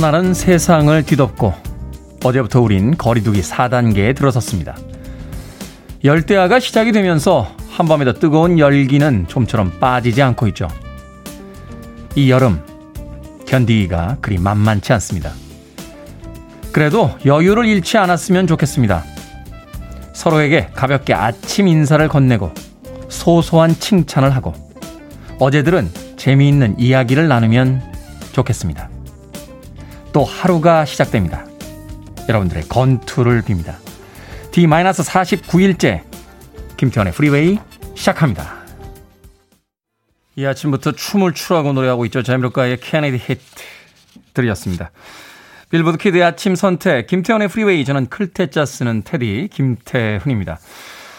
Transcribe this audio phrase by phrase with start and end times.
[0.00, 1.52] 코로나는 세상을 뒤덮고
[2.24, 4.74] 어제부터 우린 거리두기 4단계에 들어섰습니다.
[6.02, 10.68] 열대야가 시작이 되면서 한밤에도 뜨거운 열기는 좀처럼 빠지지 않고 있죠.
[12.14, 12.64] 이 여름
[13.46, 15.32] 견디기가 그리 만만치 않습니다.
[16.72, 19.04] 그래도 여유를 잃지 않았으면 좋겠습니다.
[20.14, 22.54] 서로에게 가볍게 아침 인사를 건네고
[23.10, 24.54] 소소한 칭찬을 하고
[25.38, 27.82] 어제들은 재미있는 이야기를 나누면
[28.32, 28.88] 좋겠습니다.
[30.12, 31.44] 또 하루가 시작됩니다.
[32.28, 33.76] 여러분들의 건투를 빕니다.
[34.52, 36.02] D-49일째
[36.76, 37.58] 김태훈의 프리웨이
[37.94, 38.60] 시작합니다.
[40.36, 42.22] 이 아침부터 춤을 추라고 노래하고 있죠.
[42.22, 43.44] 자미로콰이의 Canned Heat
[44.34, 44.90] 들으셨습니다.
[45.70, 50.58] 빌보드 키드의 아침 선택 김태훈의 프리웨이 저는 클 태 자 쓰는 태디 김태훈입니다.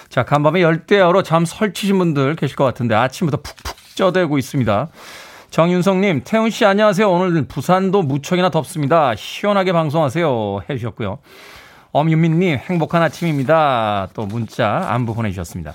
[0.10, 4.90] 자 간밤에 열대야로 잠 설치신 분들 계실 것 같은데 아침부터 푹푹 쪄대고 있습니다.
[5.52, 7.12] 정윤성님, 태훈 씨 안녕하세요.
[7.12, 9.14] 오늘 부산도 무척이나 덥습니다.
[9.18, 10.62] 시원하게 방송하세요.
[10.70, 11.18] 해주셨고요.
[11.92, 14.08] 엄윤민님, 행복한 아침입니다.
[14.14, 15.74] 또 문자 안부 보내주셨습니다.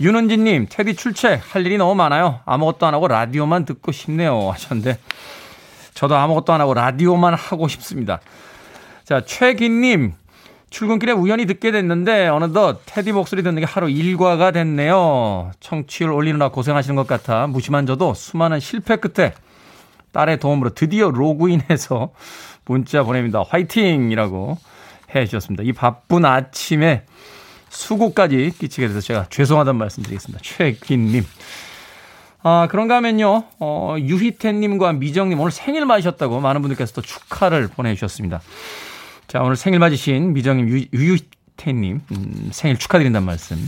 [0.00, 2.40] 윤은진님, 테디 출첵 할 일이 너무 많아요.
[2.44, 4.50] 아무것도 안 하고 라디오만 듣고 싶네요.
[4.50, 4.98] 하셨는데,
[5.94, 8.18] 저도 아무것도 안 하고 라디오만 하고 싶습니다.
[9.04, 10.14] 자, 최기님,
[10.70, 15.50] 출근길에 우연히 듣게 됐는데 어느덧 테디 목소리 듣는 게 하루 일과가 됐네요.
[15.60, 19.32] 청취율 올리느라 고생하시는 것 같아 무심한 저도 수많은 실패 끝에
[20.12, 22.10] 딸의 도움으로 드디어 로그인해서
[22.64, 23.42] 문자 보냅니다.
[23.48, 24.58] 화이팅이라고
[25.14, 25.62] 해 주셨습니다.
[25.62, 27.04] 이 바쁜 아침에
[27.70, 30.40] 수고까지 끼치게 돼서 제가 죄송하다는 말씀 드리겠습니다.
[30.42, 31.24] 최기님.
[32.42, 38.40] 아, 그런가 하면요, 어, 유희태님과 미정님 오늘 생일 맞으셨다고 많은 분들께서 또 축하를 보내주셨습니다.
[39.28, 43.58] 자, 오늘 생일 맞으신 미정님, 유유태님, 음, 생일 축하드린다는 말씀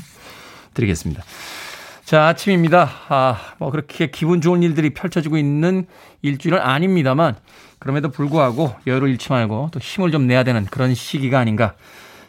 [0.72, 1.22] 드리겠습니다.
[2.02, 2.90] 자, 아침입니다.
[3.10, 5.84] 아, 뭐 그렇게 기분 좋은 일들이 펼쳐지고 있는
[6.22, 7.36] 일주일은 아닙니다만,
[7.78, 11.74] 그럼에도 불구하고 여유를 잃지 말고 또 힘을 좀 내야 되는 그런 시기가 아닌가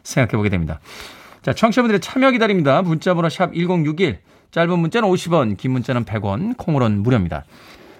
[0.03, 0.81] 생각해 보게 됩니다.
[1.41, 2.81] 자, 청취자분들의 참여 기다립니다.
[2.81, 4.19] 문자번호 샵 1061,
[4.51, 7.45] 짧은 문자는 50원, 긴 문자는 100원, 콩으로는 무료입니다.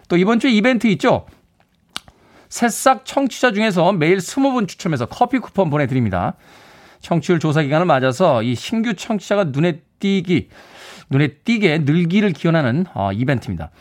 [0.09, 1.25] 또 이번 주에 이벤트 있죠?
[2.51, 6.33] 새싹 청취자 중에서 매일 20분 추첨해서 커피 쿠폰 보내드립니다.
[6.99, 10.49] 청취율 조사 기간을 맞아서 이 신규 청취자가 눈에 띄기,
[11.09, 13.71] 눈에 띄게 늘기를 기원하는 어, 이벤트입니다.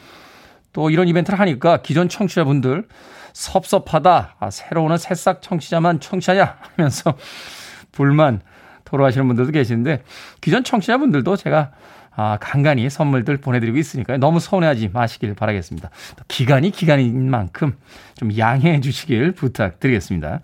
[0.72, 2.86] 또 이런 이벤트를 하니까 기존 청취자분들
[3.32, 7.14] 섭섭하다, 아, 새로 오는 새싹 청취자만 청취하냐 하면서
[7.90, 8.40] 불만
[8.84, 10.04] 토로하시는 분들도 계시는데
[10.40, 11.72] 기존 청취자분들도 제가
[12.14, 14.18] 아, 간간히 선물들 보내드리고 있으니까요.
[14.18, 15.90] 너무 서운해하지 마시길 바라겠습니다.
[16.28, 17.76] 기간이 기간인 만큼
[18.14, 20.40] 좀 양해해 주시길 부탁드리겠습니다.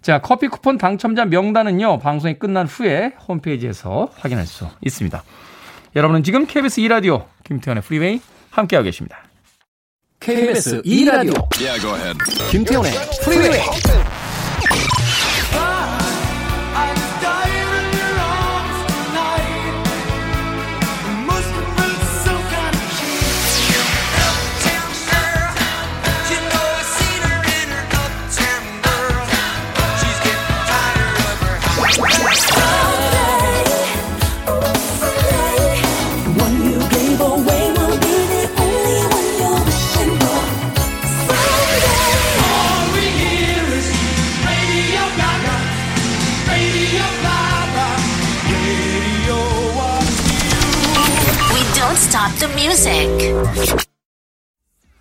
[0.00, 5.22] 자, 커피 쿠폰 당첨자 명단은요, 방송이 끝난 후에 홈페이지에서 확인할 수 있습니다.
[5.96, 9.18] 여러분은 지금 KBS 2라디오 김태훈의 프리웨이 함께하고 계십니다.
[10.20, 12.14] KBS 2라디오 yeah,
[12.50, 12.92] 김태훈의
[13.24, 13.60] 프리웨이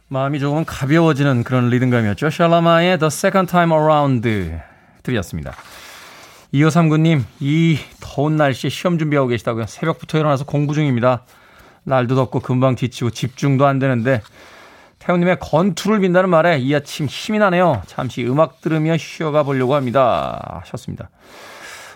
[0.07, 2.29] 마음이 조금 가벼워지는 그런 리듬감이었죠.
[2.29, 4.51] 샬라마의 The Second Time Around
[5.03, 5.53] 들이었습니다.
[6.53, 9.65] 2539님, 이 더운 날씨에 시험 준비하고 계시다고요.
[9.67, 11.25] 새벽부터 일어나서 공부 중입니다.
[11.83, 14.21] 날도 덥고 금방 지치고 집중도 안 되는데
[14.99, 17.81] 태우님의 건투를 빈다는 말에 이 아침 힘이 나네요.
[17.85, 20.61] 잠시 음악 들으며 쉬어가 보려고 합니다.
[20.63, 21.09] 하셨습니다.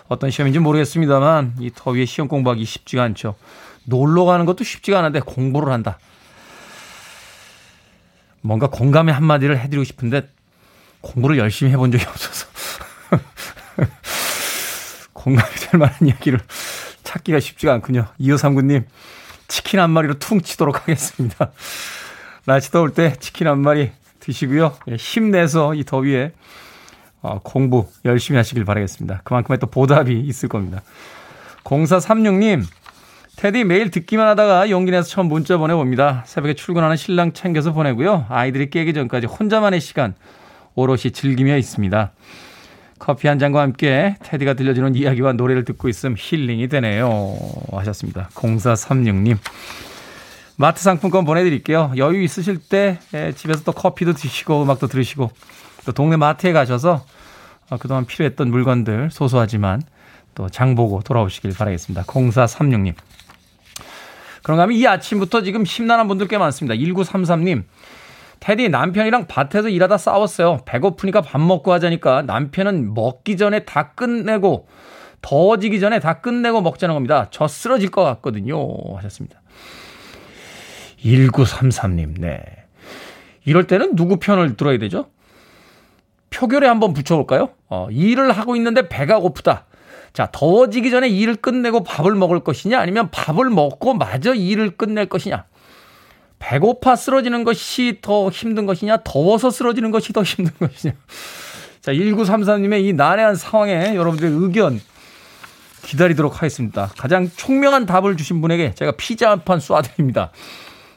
[0.08, 3.36] 어떤 시험인지 모르겠습니다만 이 더위에 시험 공부하기 쉽지가 않죠.
[3.84, 5.98] 놀러 가는 것도 쉽지가 않은데 공부를 한다.
[8.40, 10.28] 뭔가 공감의 한마디를 해드리고 싶은데
[11.00, 12.46] 공부를 열심히 해본 적이 없어서
[15.12, 16.40] 공감이 될 만한 이야기를
[17.02, 18.06] 찾기가 쉽지가 않군요.
[18.20, 18.84] 2539님,
[19.48, 21.52] 치킨 한 마리로 퉁 치도록 하겠습니다.
[22.44, 24.76] 날씨 더울 때 치킨 한 마리 드시고요.
[24.88, 26.32] 예, 힘내서 이 더위에
[27.20, 29.20] 어, 공부 열심히 하시길 바라겠습니다.
[29.24, 30.82] 그만큼의 또 보답이 있을 겁니다.
[31.64, 32.64] 0436님,
[33.36, 36.22] 테디 매일 듣기만 하다가 용기 내서 처음 문자 보내봅니다.
[36.26, 38.26] 새벽에 출근하는 신랑 챙겨서 보내고요.
[38.28, 40.14] 아이들이 깨기 전까지 혼자만의 시간
[40.74, 42.12] 오롯이 즐기며 있습니다.
[42.98, 47.36] 커피 한 잔과 함께 테디가 들려주는 이야기와 노래를 듣고 있음 힐링이 되네요.
[47.72, 48.28] 하셨습니다.
[48.34, 49.38] 0436님.
[50.56, 51.92] 마트 상품권 보내드릴게요.
[51.96, 52.98] 여유 있으실 때
[53.34, 55.30] 집에서 또 커피도 드시고 음악도 들으시고
[55.84, 57.04] 또 동네 마트에 가셔서
[57.70, 59.82] 어, 그동안 필요했던 물건들 소소하지만
[60.34, 62.04] 또 장 보고 돌아오시길 바라겠습니다.
[62.04, 62.94] 0436님.
[64.42, 66.74] 그런가 하면 이 아침부터 지금 심란한 분들 꽤 많습니다.
[66.74, 67.64] 1933님.
[68.40, 70.62] 테디 남편이랑 밭에서 일하다 싸웠어요.
[70.64, 74.66] 배고프니까 밥 먹고 하자니까 남편은 먹기 전에 다 끝내고
[75.20, 77.28] 더워지기 전에 다 끝내고 먹자는 겁니다.
[77.30, 78.56] 저 쓰러질 것 같거든요.
[78.96, 79.40] 하셨습니다.
[81.04, 82.42] 1933님, 네.
[83.44, 85.06] 이럴 때는 누구 편을 들어야 되죠?
[86.30, 87.50] 표결에 한번 붙여볼까요?
[87.68, 89.66] 어, 일을 하고 있는데 배가 고프다.
[90.12, 95.44] 자, 더워지기 전에 일을 끝내고 밥을 먹을 것이냐, 아니면 밥을 먹고 마저 일을 끝낼 것이냐.
[96.38, 100.94] 배고파 쓰러지는 것이 더 힘든 것이냐, 더워서 쓰러지는 것이 더 힘든 것이냐.
[101.80, 104.80] 자, 1933님의 이 난해한 상황에 여러분들의 의견
[105.84, 106.90] 기다리도록 하겠습니다.
[106.96, 110.30] 가장 총명한 답을 주신 분에게 제가 피자 한 판 쏴드립니다.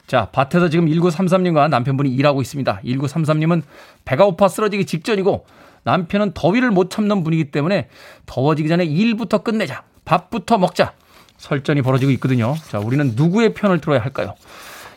[0.08, 2.82] 자, 밭에서 지금 1933님과 남편분이 일하고 있습니다.
[2.86, 3.64] 1933님은
[4.04, 5.46] 배가 고파 쓰러지기 직전이고
[5.86, 7.90] 남편은 더위를 못 참는 분이기 때문에
[8.26, 9.84] 더워지기 전에 일부터 끝내자.
[10.04, 10.94] 밥부터 먹자.
[11.38, 12.56] 설전이 벌어지고 있거든요.
[12.70, 14.34] 자, 우리는 누구의 편을 들어야 할까요?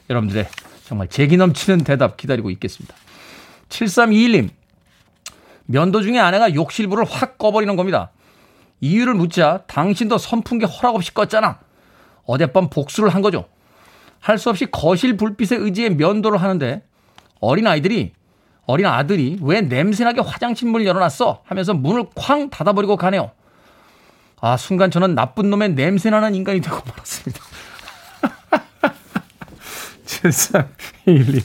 [0.08, 0.48] 여러분들의
[0.84, 2.94] 정말 재기 넘치는 대답 기다리고 있겠습니다.
[3.68, 4.48] 7321님.
[5.66, 8.10] 면도 중에 아내가 욕실불을 확 꺼버리는 겁니다.
[8.80, 11.58] 이유를 묻자 당신도 선풍기 허락 없이 껐잖아.
[12.24, 13.46] 어젯밤 복수를 한 거죠.
[14.20, 16.82] 할 수 없이 거실 불빛에 의지해 면도를 하는데
[17.40, 18.12] 어린 아이들이
[18.68, 21.42] 어린 아들이 왜 냄새나게 화장실 문을 열어놨어?
[21.46, 23.30] 하면서 문을 쾅 닫아버리고 가네요.
[24.42, 27.40] 아, 순간 저는 나쁜 놈의 냄새나는 인간이 되고 말았습니다.
[30.04, 31.42] 7312.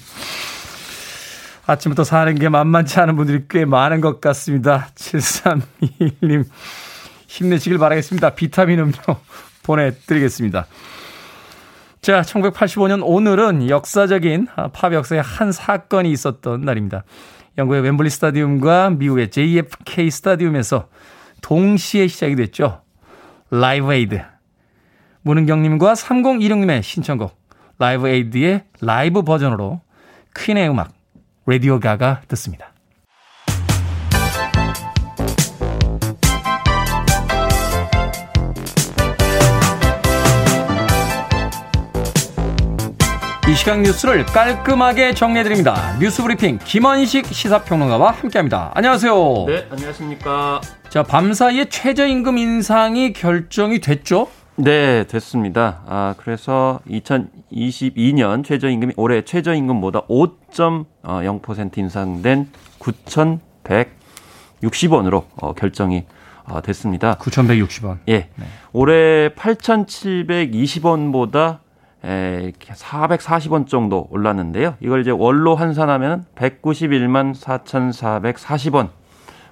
[1.65, 4.89] 아침부터 사는 게 만만치 않은 분들이 꽤 많은 것 같습니다.
[4.95, 6.45] 7321님.
[7.27, 8.31] 힘내시길 바라겠습니다.
[8.31, 8.97] 비타민 음료
[9.63, 10.67] 보내드리겠습니다.
[12.03, 17.05] 자, 1985년 오늘은 역사적인 팝 역사의 한 사건이 있었던 날입니다.
[17.57, 20.89] 영국의 웸블리 스타디움과 미국의 JFK 스타디움에서
[21.41, 22.81] 동시에 시작이 됐죠.
[23.49, 24.21] 라이브 에이드.
[25.21, 27.39] 문은경님과 3026님의 신청곡
[27.79, 29.79] 라이브 에이드의 라이브 버전으로
[30.35, 30.91] 퀸의 음악
[31.45, 32.72] Radio Ga Ga 듣습니다.
[43.45, 45.97] 이 시간 뉴스를 깔끔하게 정리해드립니다.
[45.99, 48.71] 뉴스 브리핑 김원식 시사평론가와 함께합니다.
[48.73, 49.13] 안녕하세요.
[49.47, 50.61] 네, 안녕하십니까.
[50.87, 54.29] 자, 밤사이에 최저임금 인상이 결정이 됐죠?
[54.55, 55.81] 네, 됐습니다.
[55.87, 62.49] 아, 그래서 2022년 최저임금이 올해 최저임금보다 5.0% 인상된
[62.79, 66.05] 9,160원으로 어, 결정이
[66.45, 67.17] 어, 됐습니다.
[67.17, 67.97] 9,160원.
[68.07, 68.29] 예.
[68.35, 68.45] 네.
[68.71, 71.59] 올해 8,720원보다
[72.05, 74.75] 에, 440원 정도 올랐는데요.
[74.81, 78.89] 이걸 이제 월로 환산하면 191만 4,440원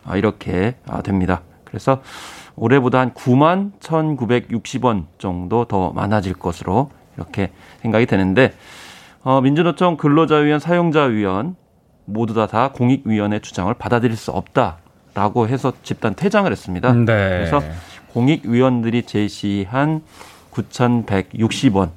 [0.03, 1.41] 아, 이렇게 아, 됩니다.
[1.63, 2.01] 그래서
[2.55, 8.53] 올해보다 한 9만 1,960원 정도 더 많아질 것으로 이렇게 생각이 되는데
[9.23, 11.55] 어, 민주노총 근로자위원 사용자위원
[12.05, 16.91] 모두 다, 다 공익위원회 주장을 받아들일 수 없다라고 해서 집단 퇴장을 했습니다.
[16.93, 17.05] 네.
[17.05, 17.61] 그래서
[18.13, 20.01] 공익위원들이 제시한
[20.51, 21.91] 9,160원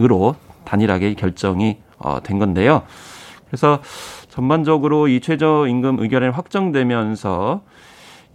[0.00, 2.82] 으로 단일하게 결정이 어, 된 건데요.
[3.46, 3.80] 그래서
[4.28, 7.62] 전반적으로 이 최저임금 의결이 확정되면서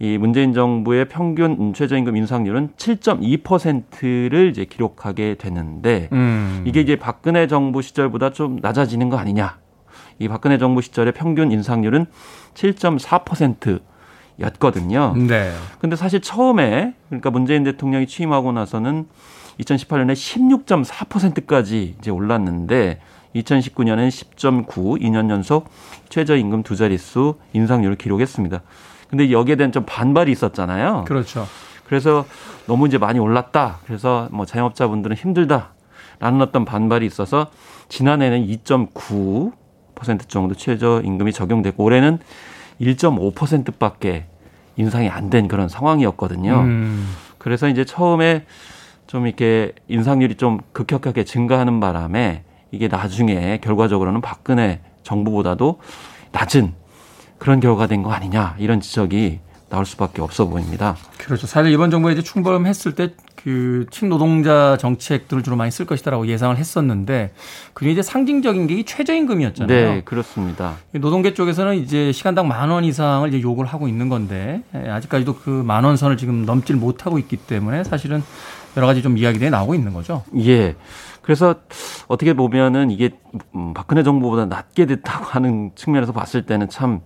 [0.00, 6.64] 이 문재인 정부의 평균 최저임금 인상률은 7.2%를 이제 기록하게 되는데 음.
[6.66, 9.58] 이게 이제 박근혜 정부 시절보다 좀 낮아지는 거 아니냐.
[10.18, 12.06] 이 박근혜 정부 시절의 평균 인상률은
[12.54, 13.80] 7.4%
[14.40, 15.14] 였거든요.
[15.16, 15.52] 네.
[15.78, 19.06] 근데 사실 처음에 그러니까 문재인 대통령이 취임하고 나서는
[19.60, 23.00] 2018년에 16.4%까지 이제 올랐는데
[23.36, 24.66] 2019년엔 10.9,
[25.00, 25.68] 2년 연속
[26.08, 28.62] 최저임금 두 자릿수 인상률을 기록했습니다.
[29.08, 31.04] 근데 여기에 대한 좀 반발이 있었잖아요.
[31.06, 31.46] 그렇죠.
[31.86, 32.24] 그래서
[32.66, 33.78] 너무 이제 많이 올랐다.
[33.86, 35.70] 그래서 뭐 자영업자분들은 힘들다.
[36.20, 37.48] 라는 어떤 반발이 있어서
[37.88, 42.18] 지난해는 2.9% 정도 최저임금이 적용됐고 올해는
[42.80, 44.26] 1.5%밖에
[44.76, 46.60] 인상이 안 된 그런 상황이었거든요.
[46.60, 47.08] 음.
[47.38, 48.46] 그래서 이제 처음에
[49.06, 55.80] 좀 이렇게 인상률이 좀 급격하게 증가하는 바람에 이게 나중에 결과적으로는 박근혜 정부보다도
[56.32, 56.72] 낮은
[57.38, 60.96] 그런 결과가 된 거 아니냐 이런 지적이 나올 수밖에 없어 보입니다.
[61.18, 61.46] 그렇죠.
[61.46, 63.12] 사실 이번 정부에 이제 충범했을 때
[63.44, 67.34] 그 친노동자 정책들을 주로 많이 쓸 것이다라고 예상을 했었는데
[67.74, 69.92] 그게 이제 상징적인 게 이 최저임금이었잖아요.
[69.96, 70.76] 네, 그렇습니다.
[70.92, 75.50] 노동계 쪽에서는 이제 시간당 만 원 이상을 이제 요구를 하고 있는 건데 예, 아직까지도 그
[75.62, 78.22] 만 원 선을 지금 넘질 못하고 있기 때문에 사실은
[78.76, 80.22] 여러 가지 좀 이야기들이 나오고 있는 거죠.
[80.36, 80.76] 예.
[81.22, 81.54] 그래서
[82.06, 83.10] 어떻게 보면은 이게
[83.54, 87.00] 음, 박근혜 정부보다 낮게 됐다고 하는 측면에서 봤을 때는 참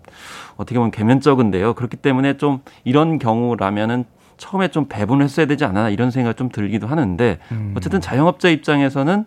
[0.56, 1.74] 어떻게 보면 개면적인데요.
[1.74, 4.04] 그렇기 때문에 좀 이런 경우라면은
[4.36, 7.74] 처음에 좀 배분했어야 되지 않았나 이런 생각 좀 들기도 하는데 음.
[7.76, 9.24] 어쨌든 자영업자 입장에서는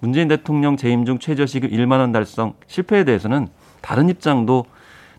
[0.00, 3.48] 문재인 대통령 재임 중 최저시급 1만 원 달성 실패에 대해서는
[3.80, 4.64] 다른 입장도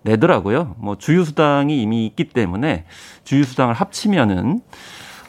[0.04, 0.76] 내더라고요.
[0.78, 2.86] 뭐 주유수당이 이미 있기 때문에
[3.24, 4.62] 주유수당을 합치면은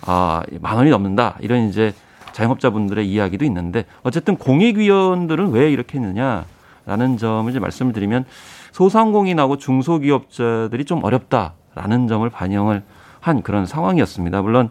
[0.02, 1.36] 아, 만 원이 넘는다.
[1.40, 1.92] 이런 이제
[2.32, 8.26] 자영업자분들의 이야기도 있는데 어쨌든 공익위원들은 왜 이렇게 했느냐라는 점을 이제 말씀을 드리면
[8.72, 12.82] 소상공인하고 중소기업자들이 좀 어렵다라는 점을 반영을
[13.20, 14.42] 한 그런 상황이었습니다.
[14.42, 14.70] 물론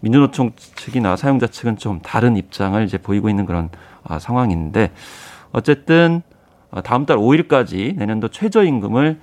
[0.00, 3.68] 민주노총 측이나 사용자 측은 좀 다른 입장을 이제 보이고 있는 그런
[4.02, 4.90] 아, 상황인데
[5.52, 6.22] 어쨌든
[6.70, 9.20] 어, 다음 달 5일까지 내년도 최저임금을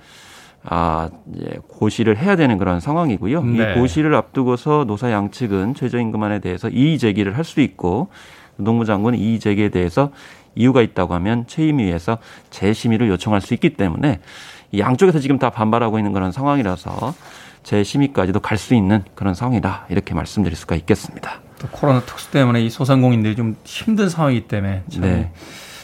[0.64, 3.42] 아, 이제 고시를 해야 되는 그런 상황이고요.
[3.44, 3.72] 네.
[3.72, 8.08] 이 고시를 앞두고서 노사 양측은 최저임금안에 대해서 이의 제기를 할 수 있고
[8.56, 10.10] 노동부 장관은 이의 제기에 대해서
[10.54, 12.18] 이유가 있다고 하면 최임위에서
[12.50, 14.20] 재심의를 요청할 수 있기 때문에
[14.76, 17.14] 양쪽에서 지금 다 반발하고 있는 그런 상황이라서
[17.62, 21.40] 재심의까지도 갈 수 있는 그런 상황이다 이렇게 말씀드릴 수가 있겠습니다.
[21.58, 25.32] 또 코로나 특수 때문에 이 소상공인들이 좀 힘든 상황이기 때문에 네.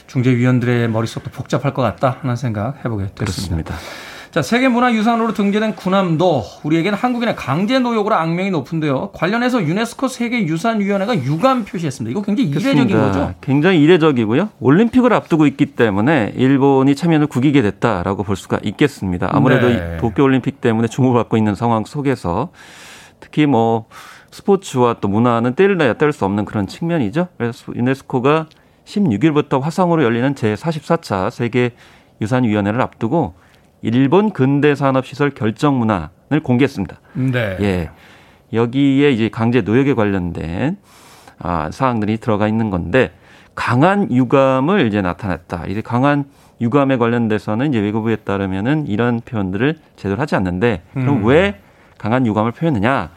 [0.07, 3.17] 중재위원들의 머릿속도 복잡할 것 같다 하는 생각 해보게 됐습니다.
[3.17, 3.75] 그렇습니다.
[4.37, 9.13] 자, 세계문화유산으로 등재된 군함도 우리에게는 한국인의 강제 노역으로 악명이 높은데요.
[9.15, 12.11] 관련해서 유네스코 세계유산위원회가 유감 표시했습니다.
[12.11, 13.29] 이거 굉장히 이례적인 그렇습니다.
[13.29, 13.35] 거죠?
[13.41, 14.51] 굉장히 이례적이고요.
[14.61, 19.31] 올림픽을 앞두고 있기 때문에 일본이 참여를 구기게 됐다라고 볼 수가 있겠습니다.
[19.33, 19.97] 아무래도 네.
[19.97, 22.51] 도쿄올림픽 때문에 주목을 받고 있는 상황 속에서
[23.21, 23.87] 특히 뭐
[24.33, 27.29] 스포츠와 또 문화는 떼를 내야 뗄 수 없는 그런 측면이죠.
[27.39, 28.49] 그래서 유네스코가
[28.85, 31.71] 16일부터 화성으로 열리는 제44차 세계
[32.21, 33.46] 유산위원회를 앞두고
[33.83, 36.97] 일본 근대 산업 시설 결정 문안을 공개했습니다.
[37.15, 37.57] 네.
[37.61, 37.91] 예.
[38.53, 40.79] 여기에 이제 강제 노역에 관련된
[41.39, 43.13] 아, 사항들이 들어가 있는 건데
[43.55, 45.67] 강한 유감을 이제 나타냈다.
[45.67, 46.25] 이제 강한
[46.61, 51.25] 유감에 관련돼서는 이제 외교부에 따르면은 이런 표현들을 제대로 하지 않는데 그럼 음.
[51.27, 51.61] 왜
[51.99, 53.11] 강한 유감을 표현했느냐?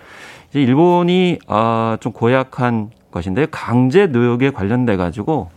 [0.50, 5.50] 이제 일본이 아좀 고약한 것인데 강제 노역에 관련돼 가지고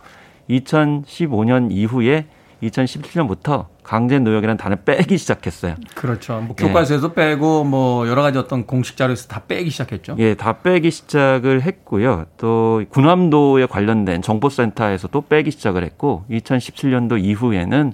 [0.49, 2.25] 2015년 이후에
[2.69, 5.75] 2017년부터 강제 노역이라는 단어 빼기 시작했어요.
[5.95, 6.39] 그렇죠.
[6.41, 7.13] 뭐 교과서에서 예.
[7.13, 10.15] 빼고 뭐 여러 가지 어떤 공식 자료에서 다 빼기 시작했죠.
[10.19, 12.25] 예, 다 빼기 시작을 했고요.
[12.37, 17.93] 또 군함도에 관련된 정보센터에서 또 빼기 시작을 했고 2017년도 이후에는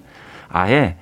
[0.50, 0.98] 아예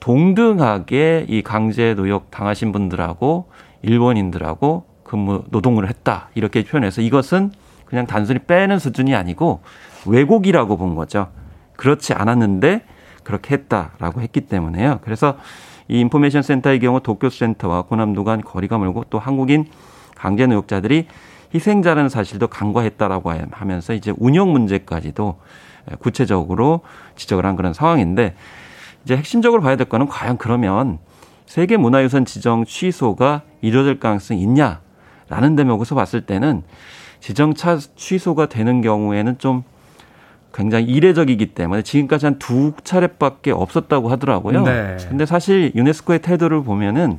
[0.00, 3.50] 동등하게 이 강제 노역 당하신 분들하고
[3.82, 7.52] 일본인들하고 근무 노동을 했다 이렇게 표현해서 이것은
[7.84, 9.60] 그냥 단순히 빼는 수준이 아니고
[10.06, 11.28] 왜곡이라고 본 거죠.
[11.76, 12.82] 그렇지 않았는데
[13.30, 14.98] 그렇게 했다라고 했기 때문에요.
[15.04, 15.38] 그래서
[15.86, 19.66] 이 인포메이션 센터의 경우 도쿄 센터와 고남도 간 거리가 멀고 또 한국인
[20.16, 21.06] 강제 노역자들이
[21.54, 25.38] 희생자라는 사실도 간과했다라고 하면서 이제 운영 문제까지도
[26.00, 26.80] 구체적으로
[27.14, 28.34] 지적을 한 그런 상황인데
[29.04, 30.98] 이제 핵심적으로 봐야 될 거는 과연 그러면
[31.46, 36.62] 세계 문화유산 지정 취소가 이루어질 가능성이 있냐라는 대목에서 봤을 때는
[37.20, 39.62] 지정 차 취소가 되는 경우에는 좀
[40.52, 44.62] 굉장히 이례적이기 때문에 지금까지 한 두 차례밖에 없었다고 하더라고요.
[44.64, 44.96] 네.
[45.08, 47.18] 근데 사실 유네스코의 태도를 보면은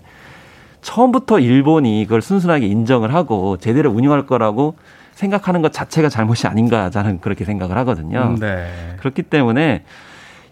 [0.82, 4.76] 처음부터 일본이 그걸 순순하게 인정을 하고 제대로 운영할 거라고
[5.14, 8.36] 생각하는 것 자체가 잘못이 아닌가 저는 그렇게 생각을 하거든요.
[8.40, 8.68] 네.
[9.00, 9.84] 그렇기 때문에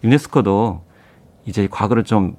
[0.04, 0.82] 유네스코도
[1.46, 2.36] 이제 과거를 좀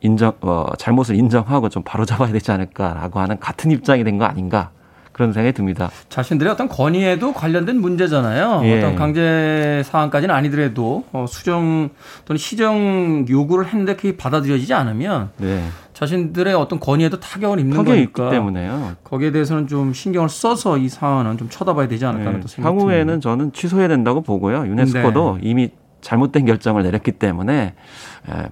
[0.00, 4.70] 인정 어 잘못을 인정하고 좀 바로잡아야 되지 않을까라고 하는 같은 입장이 된 거 아닌가
[5.14, 5.90] 그런 생각이 듭니다.
[6.08, 8.62] 자신들의 어떤 권위에도 관련된 문제잖아요.
[8.64, 8.78] 예.
[8.78, 11.90] 어떤 강제 사항까지는 아니더라도 어, 수정
[12.24, 15.62] 또는 시정 요구를 했는데 그게 받아들여지지 않으면 네.
[15.92, 18.96] 자신들의 어떤 권위에도 타격을 입는 타격이 거니까 때문에요.
[19.04, 22.48] 거기에 대해서는 좀 신경을 써서 이 사안은 좀 쳐다봐야 되지 않을까 하는 네.
[22.48, 24.66] 생각이 향후에는 저는 취소해야 된다고 보고요.
[24.66, 25.48] 유네스코도 네.
[25.48, 27.74] 이미 잘못된 결정을 내렸기 때문에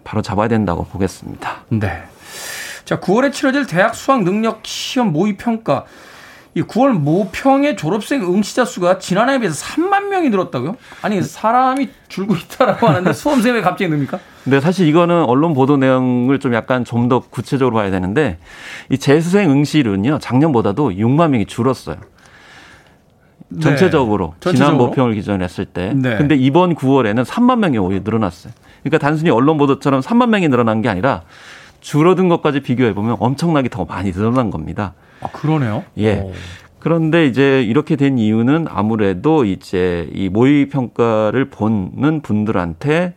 [0.05, 1.65] 바로 잡아야 된다고 보겠습니다.
[1.71, 2.05] 네.
[2.85, 5.85] 자, 9월에 치러질 대학 수학 능력 시험 모의 평가
[6.55, 10.77] 이 9월 모평의 졸업생 응시자 수가 지난해에 비해서 3만 명이 늘었다고요?
[11.01, 14.19] 아니 사람이 줄고 있다라고 하는데 수험생이 왜 갑자기 늡니까?
[14.45, 18.39] 네, 사실 이거는 언론 보도 내용을 좀 약간 좀 더 구체적으로 봐야 되는데
[18.91, 21.97] 이 재수생 응시율은요 작년보다도 6만 명이 줄었어요.
[23.61, 24.53] 전체적으로, 네.
[24.53, 25.93] 지난 모평을 기준으로 했을 때.
[25.95, 26.17] 네.
[26.17, 28.53] 근데 이번 9월에는 3만 명이 오히려 늘어났어요.
[28.83, 31.23] 그러니까 단순히 언론 보도처럼 3만 명이 늘어난 게 아니라
[31.83, 34.95] 줄어든 것까지 비교해 보면 엄청나게 더 많이 늘어난 겁니다.
[35.21, 35.85] 아, 그러네요.
[35.99, 36.21] 예.
[36.21, 36.33] 오.
[36.79, 43.15] 그런데 이제 이렇게 된 이유는 아무래도 이제 이 모의 평가를 보는 분들한테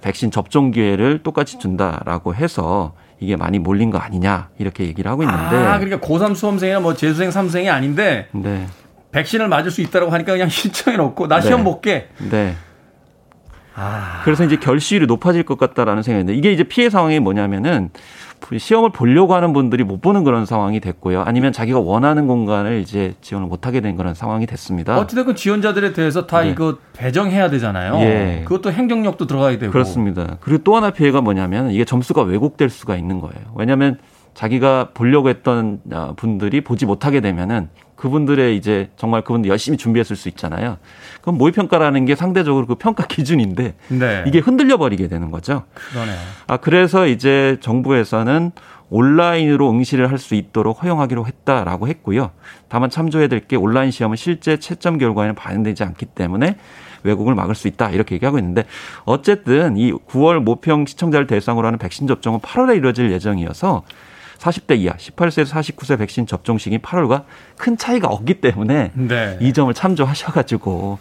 [0.00, 5.56] 백신 접종 기회를 똑같이 준다라고 해서 이게 많이 몰린 거 아니냐 이렇게 얘기를 하고 있는데
[5.56, 8.66] 아 그러니까 고3 수험생이나 뭐 재수생 3생이 아닌데 네.
[9.12, 11.64] 백신을 맞을 수 있다고 하니까 그냥 신청해 놓고 나 시험 네.
[11.64, 12.08] 볼게.
[12.30, 12.56] 네.
[13.76, 14.20] 아.
[14.24, 17.90] 그래서 이제 결실이 높아질 것 같다라는 생각인데 이게 이제 피해 상황이 뭐냐면은
[18.56, 21.22] 시험을 보려고 하는 분들이 못 보는 그런 상황이 됐고요.
[21.22, 24.98] 아니면 자기가 원하는 공간을 이제 지원을 못 하게 된 그런 상황이 됐습니다.
[24.98, 26.50] 어찌됐건 지원자들에 대해서 다 네.
[26.50, 28.00] 이거 배정해야 되잖아요.
[28.00, 28.42] 예.
[28.44, 29.72] 그것도 행정력도 들어가야 되고.
[29.72, 30.36] 그렇습니다.
[30.40, 33.34] 그리고 또 하나 피해가 뭐냐면 이게 점수가 왜곡될 수가 있는 거예요.
[33.54, 33.98] 왜냐하면
[34.34, 37.70] 자기가 보려고 했던 아, 분들이 보지 못하게 되면은
[38.04, 40.76] 그분들의 이제 정말 그분들 열심히 준비했을 수 있잖아요.
[41.22, 44.24] 그럼 모의 평가라는 게 상대적으로 그 평가 기준인데 네.
[44.26, 45.62] 이게 흔들려 버리게 되는 거죠.
[45.90, 46.18] 그러네요.
[46.46, 48.52] 아 그래서 이제 정부에서는
[48.90, 52.30] 온라인으로 응시를 할 수 있도록 허용하기로 했다라고 했고요.
[52.68, 56.56] 다만 참조해야 될 게 온라인 시험은 실제 채점 결과에는 반영되지 않기 때문에
[57.04, 58.64] 왜곡을 막을 수 있다 이렇게 얘기하고 있는데
[59.06, 63.82] 어쨌든 이 9월 모평 시청자를 대상으로 하는 백신 접종은 8월에 이루어질 예정이어서
[64.44, 67.24] 40대 이하, 18세에서 49세 백신 접종 시기 8월과
[67.56, 69.38] 큰 차이가 없기 때문에 네.
[69.40, 70.98] 이 점을 참조하셔가지고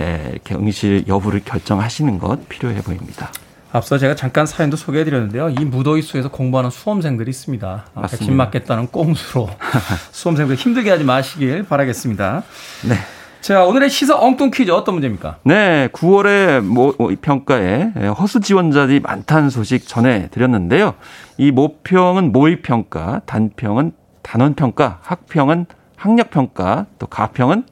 [0.00, 3.30] 예, 이렇게 응실 여부를 결정하시는 것 필요해 보입니다.
[3.72, 5.50] 앞서 제가 잠깐 사연도 소개해드렸는데요.
[5.50, 7.86] 이 무더위 속에서 공부하는 수험생들이 있습니다.
[7.94, 8.16] 맞습니다.
[8.16, 9.48] 백신 맞겠다는 꽁수로
[10.12, 12.42] 수험생들 힘들게 하지 마시길 바라겠습니다.
[12.88, 12.96] 네.
[13.42, 15.38] 자, 오늘의 시사 엉뚱 퀴즈 어떤 문제입니까?
[15.42, 20.94] 네, 9월에 모 평가에 허수 지원자들이 많다는 소식 전해드렸는데요.
[21.38, 27.64] 이 모평은 모의평가, 단평은 단원평가, 학평은 학력평가, 또 가평은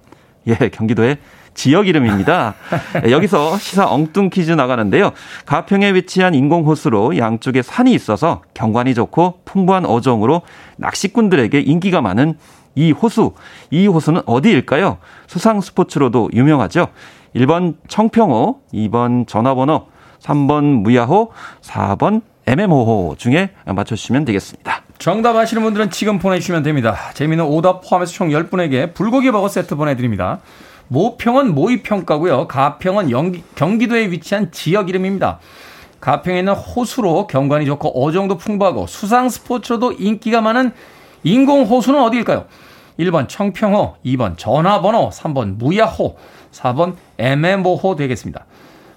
[0.49, 1.19] 예, 경기도의
[1.55, 2.55] 지역 이름입니다.
[3.09, 5.13] 여기서 시사 엉뚱 퀴즈 나가는데요.
[5.47, 10.43] 가평에 위치한 인공호수로 양쪽에 산이 있어서 경관이 좋고 풍부한 어종으로
[10.79, 12.39] 낚시꾼들에게 인기가 많은
[12.75, 13.33] 이 호수,
[13.71, 14.99] 이 호수는 어디일까요?
[15.27, 16.89] 수상 스포츠로도 유명하죠.
[17.35, 19.87] 1번 청평호, 2번 전화번호,
[20.21, 21.31] 3번 무야호,
[21.63, 24.83] 4번 MM호호 중에 맞춰주시면 되겠습니다.
[24.99, 26.97] 정답 아시는 분들은 지금 보내주시면 됩니다.
[27.15, 30.41] 재미는 오답 포함해서 총 10분에게 불고기 버거 세트 보내드립니다.
[30.89, 32.49] 모평은 모의평가고요.
[32.49, 35.39] 가평은 연기, 경기도에 위치한 지역 이름입니다.
[36.01, 40.73] 가평에 있는 호수로 경관이 좋고 어종도 풍부하고 수상 스포츠로도 인기가 많은
[41.23, 42.47] 인공 호수는 어디일까요?
[42.99, 46.17] 1번 청평호, 2번 전화번호, 3번 무야호,
[46.53, 48.45] 4번 애매모호 되겠습니다.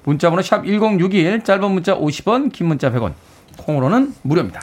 [0.04, 3.14] 문자번호 샵 1061, 짧은 문자 50원, 긴 문자 100원,
[3.58, 4.62] 콩으로는 무료입니다.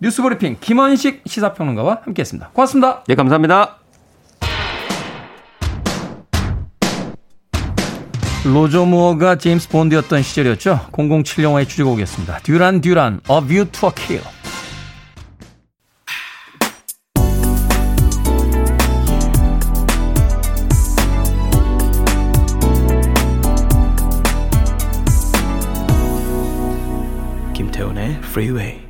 [0.00, 2.50] 뉴스브리핑 김원식 시사평론가와 함께했습니다.
[2.52, 3.02] 고맙습니다.
[3.08, 3.78] 네, 감사합니다.
[8.44, 10.80] 로저 무어가 제임스 본드였던 시절이었죠.
[10.92, 12.40] 007 영화의 주제곡이었습니다.
[12.40, 14.43] 듀란 듀란, A View to a Kill.
[28.22, 28.80] Freeway.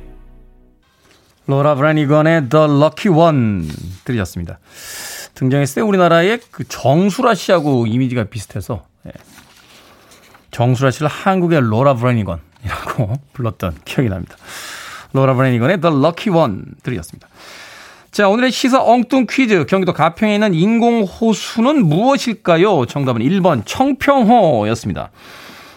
[1.47, 3.67] 로라 브라니건의 The Lucky One
[4.03, 4.59] 들으셨습니다.
[5.35, 9.11] 등장했을 때 우리나라의 그 정수라 씨하고 이미지가 비슷해서 예.
[10.51, 14.37] 정수라 씨를 한국의 로라 브라니건이라고 불렀던 기억이 납니다.
[15.13, 17.27] 로라 브라니건의 The Lucky One 들으셨습니다.
[18.11, 19.65] 자, 오늘의 시사 엉뚱 퀴즈.
[19.65, 22.85] 경기도 가평에 있는 인공호수는 무엇일까요?
[22.85, 25.11] 정답은 1번 청평호였습니다.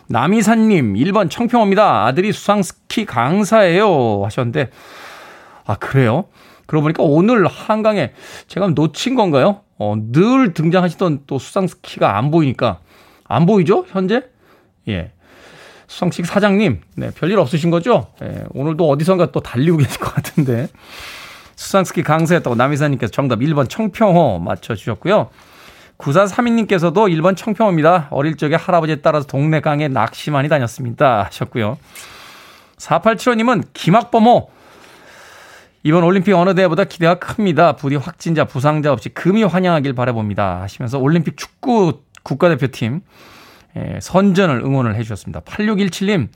[0.08, 2.06] 남이사님, 1번 청평호입니다.
[2.06, 4.24] 아들이 수상스키 강사예요.
[4.24, 4.70] 하셨는데,
[5.66, 6.24] 아, 그래요?
[6.66, 8.12] 그러고 보니까 오늘 한강에
[8.46, 9.60] 제가 놓친 건가요?
[9.78, 12.80] 어, 늘 등장하시던 또 수상스키가 안 보이니까,
[13.24, 13.84] 안 보이죠?
[13.88, 14.22] 현재?
[14.88, 15.12] 예.
[15.86, 18.08] 수상스키 사장님, 네, 별일 없으신 거죠?
[18.22, 20.68] 예, 오늘도 어디선가 또 달리고 계실 것 같은데.
[21.56, 25.30] 수상스키 강사였다고 남이사님께서 정답 1번 청평호 맞춰주셨고요.
[25.98, 28.08] 9432님께서도 1번 청평호입니다.
[28.10, 31.24] 어릴 적에 할아버지에 따라서 동네 강에 낚시 많이 다녔습니다.
[31.24, 31.78] 하셨고요.
[32.76, 34.50] 4875님은 김학범호.
[35.82, 37.72] 이번 올림픽 어느 대회보다 기대가 큽니다.
[37.72, 40.60] 부디 확진자, 부상자 없이 금이 환영하길 바라봅니다.
[40.62, 43.00] 하시면서 올림픽 축구 국가대표팀
[43.76, 45.40] 예, 선전을 응원을 해 주셨습니다.
[45.40, 46.28] 8617님,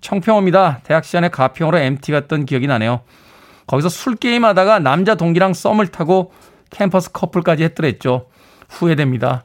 [0.00, 0.80] 청평호입니다.
[0.82, 3.00] 대학 시절에 가평으로 MT 갔던 기억이 나네요.
[3.66, 6.32] 거기서 술 게임 하다가 남자 동기랑 썸을 타고
[6.70, 8.26] 캠퍼스 커플까지 했더랬죠.
[8.70, 9.44] 후회됩니다.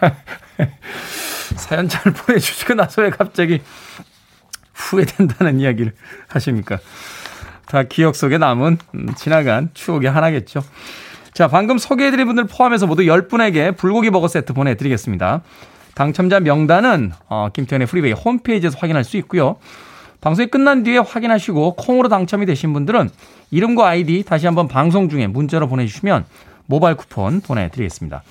[1.56, 3.62] 사연 잘 보내주시고 나서 왜 갑자기
[4.74, 5.92] 후회된다는 이야기를
[6.28, 6.78] 하십니까?
[7.66, 10.62] 다 기억 속에 남은 음, 지나간 추억의 하나겠죠.
[11.32, 15.42] 자, 방금 소개해드린 분들 포함해서 모두 10분에게 불고기 버거 세트 보내드리겠습니다.
[15.94, 19.56] 당첨자 명단은 어, 김태훈의 프리웨이 홈페이지에서 확인할 수 있고요.
[20.20, 23.10] 방송이 끝난 뒤에 확인하시고 콩으로 당첨이 되신 분들은
[23.50, 26.24] 이름과 아이디 다시 한번 방송 중에 문자로 보내주시면
[26.66, 28.22] 모바일 쿠폰 보내드리겠습니다.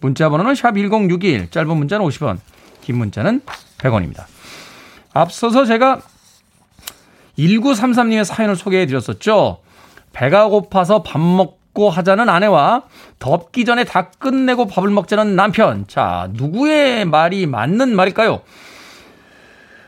[0.00, 2.38] 문자 번호는 샵 1061, 짧은 문자는 50원,
[2.80, 3.42] 긴 문자는
[3.78, 4.24] 100원입니다.
[5.12, 6.00] 앞서서 제가
[7.38, 9.60] 1933님의 사연을 소개해 드렸었죠.
[10.12, 12.84] 배가 고파서 밥 먹, 덮고 하자는 아내와
[13.18, 15.86] 덮기 전에 다 끝내고 밥을 먹자는 남편.
[15.88, 18.42] 자, 누구의 말이 맞는 말일까요?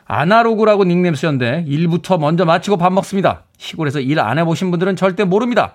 [0.06, 3.44] 아나로그라고 닉네임 쓰였는데 일부터 먼저 마치고 밥 먹습니다.
[3.56, 5.74] 시골에서 일 안 해보신 분들은 절대 모릅니다.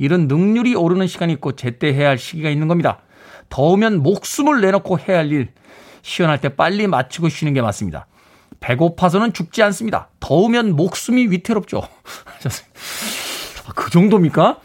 [0.00, 3.02] 일은 능률이 오르는 시간이 있고 제때 해야 할 시기가 있는 겁니다.
[3.50, 5.52] 더우면 목숨을 내놓고 해야 할 일,
[6.00, 8.06] 시원할 때 빨리 마치고 쉬는 게 맞습니다.
[8.60, 10.08] 배고파서는 죽지 않습니다.
[10.18, 11.82] 더우면 목숨이 위태롭죠.
[13.66, 14.58] 아, 그 정도입니까?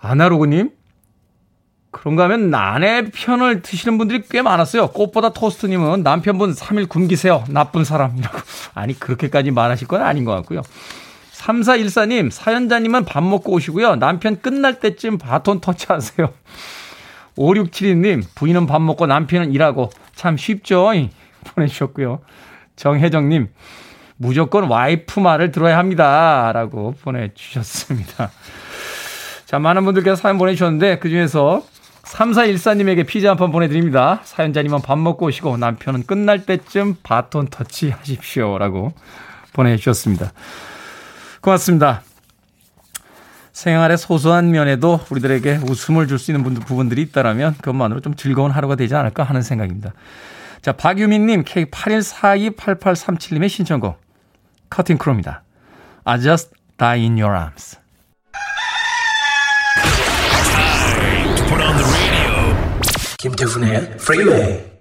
[0.00, 0.72] 아나로그님?
[1.92, 4.88] 그런가 하면 아내 편을 드시는 분들이 꽤 많았어요.
[4.88, 7.44] 꽃보다 토스트님은 남편분 3일 굶기세요.
[7.48, 8.38] 나쁜 사람이라고.
[8.74, 10.62] 아니, 그렇게까지 말하실 건 아닌 것 같고요.
[11.44, 13.96] 3414님, 사연자님은 밥 먹고 오시고요.
[13.96, 16.32] 남편 끝날 때쯤 바톤 터치하세요.
[17.36, 19.90] 5672님, 부인은 밥 먹고 남편은 일하고.
[20.14, 20.90] 참 쉽죠?
[21.44, 22.20] 보내주셨고요.
[22.76, 23.48] 정혜정님,
[24.16, 26.50] 무조건 와이프 말을 들어야 합니다.
[26.54, 28.30] 라고 보내주셨습니다.
[29.44, 31.62] 자, 많은 분들께서 사연 보내주셨는데, 그 중에서
[32.04, 34.20] 3414님에게 피자 한 판 보내드립니다.
[34.24, 38.56] 사연자님은 밥 먹고 오시고, 남편은 끝날 때쯤 바톤 터치 하십시오.
[38.56, 38.94] 라고
[39.52, 40.32] 보내주셨습니다.
[41.44, 42.02] 고맙습니다.
[43.52, 48.94] 생활의 소소한 면에도 우리들에게 웃음을 줄 수 있는 부분들이 있다면 그것만으로 좀 즐거운 하루가 되지
[48.94, 49.92] 않을까 하는 생각입니다.
[50.62, 54.00] 자, 박유민님, K81428837님의 신청곡,
[54.70, 55.42] Cutting Crew입니다.
[56.04, 57.76] I just died in your arms.
[63.18, 64.73] 김태훈의 프리웨이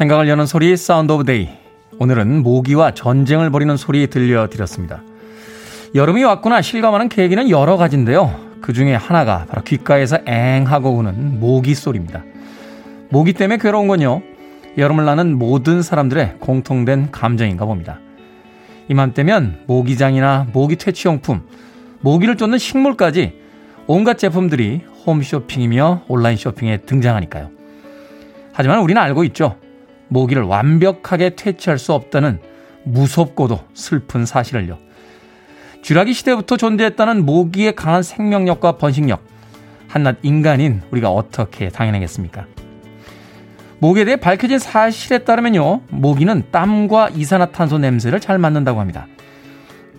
[0.00, 1.50] 생각을 여는 소리 Sound of Day.
[1.98, 5.02] 오늘은 모기와 전쟁을 벌이는 소리 들려드렸습니다.
[5.94, 8.34] 여름이 왔구나 실감하는 계기는 여러 가지인데요.
[8.62, 12.24] 그 중에 하나가 바로 귓가에서 앵 하고 우는 모기 소리입니다.
[13.10, 14.22] 모기 때문에 괴로운 건요.
[14.78, 17.98] 여름을 나는 모든 사람들의 공통된 감정인가 봅니다.
[18.88, 21.42] 이맘때면 모기장이나 모기 퇴치용품,
[22.00, 23.34] 모기를 쫓는 식물까지
[23.86, 27.50] 온갖 제품들이 홈쇼핑이며 온라인 쇼핑에 등장하니까요.
[28.54, 29.56] 하지만 우리는 알고 있죠.
[30.10, 32.40] 모기를 완벽하게 퇴치할 수 없다는
[32.84, 34.78] 무섭고도 슬픈 사실을요.
[35.82, 39.24] 쥐라기 시대부터 존재했다는 모기의 강한 생명력과 번식력.
[39.88, 42.46] 한낱 인간인 우리가 어떻게 당연하겠습니까?
[43.78, 45.80] 모기에 대해 밝혀진 사실에 따르면요.
[45.88, 49.06] 모기는 땀과 이산화탄소 냄새를 잘 맡는다고 합니다.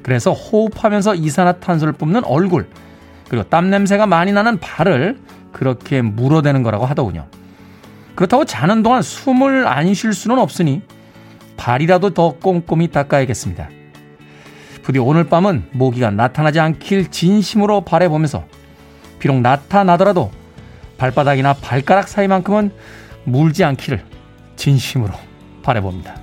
[0.04, 2.68] 그래서 호흡하면서 이산화탄소를 뿜는 얼굴,
[3.28, 5.18] 그리고 땀 냄새가 많이 나는 발을
[5.52, 7.28] 그렇게 물어대는 거라고 하더군요.
[8.22, 10.84] 그렇다고 자는 동안 숨을 안 쉴 수는 없으니
[11.58, 13.70] 발이라도 더 꼼꼼히 닦아야겠습니다.
[14.84, 18.44] 부디 오늘 밤은 모기가 나타나지 않길 진심으로 바래보면서
[19.18, 20.32] 비록 나타나더라도
[21.00, 22.72] 발바닥이나 발가락 사이만큼은
[23.24, 24.06] 물지 않기를
[24.56, 25.14] 진심으로
[25.64, 26.16] 바래봅니다.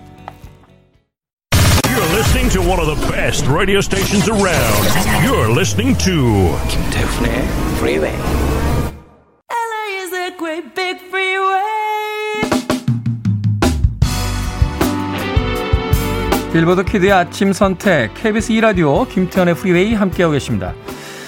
[1.83, 4.87] You're listening to one of the best radio stations around.
[5.27, 7.43] You're listening to 김태훈의
[7.79, 8.15] Freeway.
[16.59, 20.75] 빌보드 키드의 아침 선택 KBS 2라디오 김태훈의 프리웨이 함께하고 계십니다.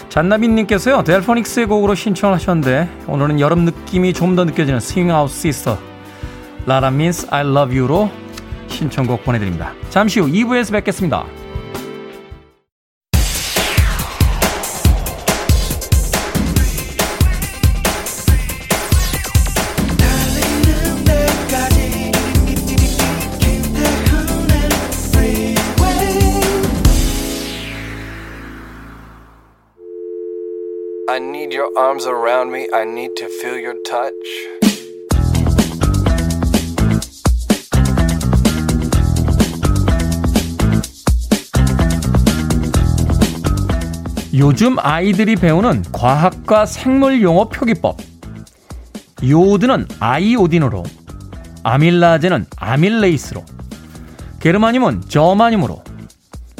[0.08, 4.80] 잔나빈님께서요 델포닉스의 곡으로 신청을 하셨는데 오늘은 여름 느낌이 좀 더 느껴지는
[5.14, 5.78] Out Sister
[6.66, 8.10] La La means I love you로
[8.66, 9.72] 신청곡 보내드립니다.
[9.88, 11.24] 잠시 후 2부에서 뵙겠습니다.
[31.18, 32.68] Need your arms around me.
[32.72, 34.60] I need to feel your touch.
[44.32, 47.98] 요즘 아이들이 배우는 과학과 생물 용어 표기법.
[49.28, 50.84] 요오드는 아이오딘으로,
[51.64, 53.44] 아밀라제는 아밀레이스로,
[54.38, 55.82] 게르마늄은 저마늄으로,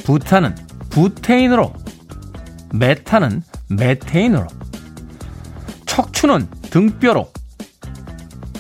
[0.05, 0.57] 부타는
[0.91, 1.73] 부테인으로,
[2.75, 4.47] 메타는 메테인으로,
[5.87, 7.31] 척추는 등뼈로,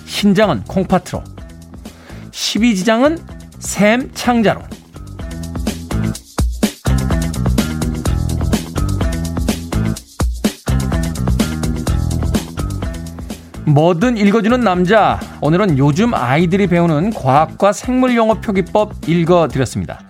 [0.07, 1.23] 신장은 콩파트로,
[2.31, 3.20] 12지장은
[3.59, 4.62] 샘 창자로,
[13.66, 15.20] 뭐든 읽어주는 남자.
[15.40, 20.01] 오늘은 요즘 아이들이 배우는 과학과 생물 용어 표기법 읽어드렸습니다.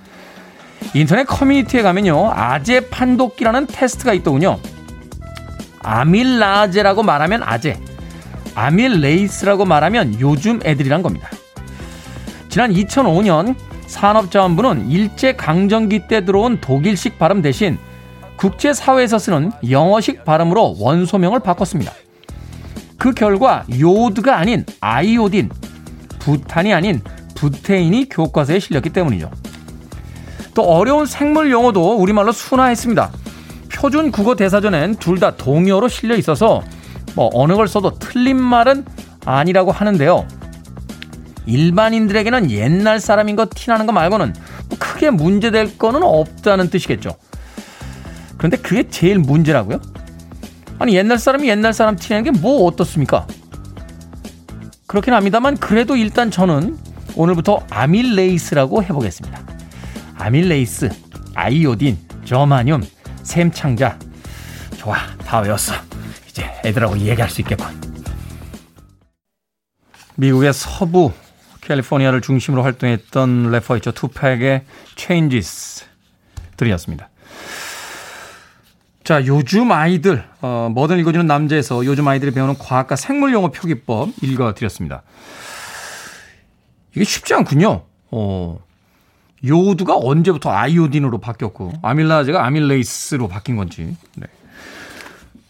[0.94, 2.32] 인터넷 커뮤니티에 가면요.
[2.34, 4.58] 아재 판독기라는 테스트가 있더군요.
[5.80, 7.78] 아밀라제라고 말하면 아재,
[8.54, 11.28] 아밀레이스라고 말하면 요즘 애들이란 겁니다.
[12.48, 13.54] 지난 2005년
[13.86, 17.78] 산업자원부는 일제강점기 때 들어온 독일식 발음 대신
[18.36, 21.92] 국제사회에서 쓰는 영어식 발음으로 원소명을 바꿨습니다.
[22.98, 25.50] 그 결과 요드가 아닌 아이오딘,
[26.18, 27.00] 부탄이 아닌
[27.34, 29.30] 부테인이 교과서에 실렸기 때문이죠.
[30.54, 33.10] 또 어려운 생물 용어도 우리말로 순화했습니다.
[33.80, 36.62] 표준 국어 대사전엔 둘 다 동요로 실려 있어서
[37.14, 38.84] 뭐 어느 걸 써도 틀린 말은
[39.24, 40.26] 아니라고 하는데요.
[41.46, 44.34] 일반인들에게는 옛날 사람인 거 티나는 거 말고는
[44.68, 47.16] 뭐 크게 문제될 거는 없다는 뜻이겠죠.
[48.36, 49.80] 그런데 그게 제일 문제라고요?
[50.78, 53.26] 아니 옛날 사람이 옛날 사람 티내는 게 뭐 어떻습니까?
[54.86, 56.76] 그렇긴 합니다만 그래도 일단 저는
[57.16, 59.40] 오늘부터 아밀레이스라고 해보겠습니다.
[60.16, 60.90] 아밀레이스,
[61.34, 62.82] 아이오딘, 저마늄,
[63.30, 63.96] 샘 창자.
[64.76, 65.72] 좋아, 다 외웠어.
[66.28, 67.64] 이제 애들하고 얘기할 수 있겠군.
[70.16, 71.12] 미국의 서부
[71.60, 73.92] 캘리포니아를 중심으로 활동했던 래퍼이죠.
[73.92, 74.64] 투팩의
[74.96, 75.84] Changes
[76.56, 77.08] 들이었습니다.
[79.04, 85.04] 자, 요즘 아이들, 어, 뭐든 읽어주는 남자에서 요즘 아이들이 배우는 과학과 생물 용어 표기법 읽어드렸습니다.
[86.96, 87.84] 이게 쉽지 않군요.
[88.10, 88.58] 어,
[89.46, 93.96] 요드가 언제부터 아이오딘으로 바뀌었고, 아밀라제가 아밀레이스로 바뀐 건지.
[94.16, 94.26] 네.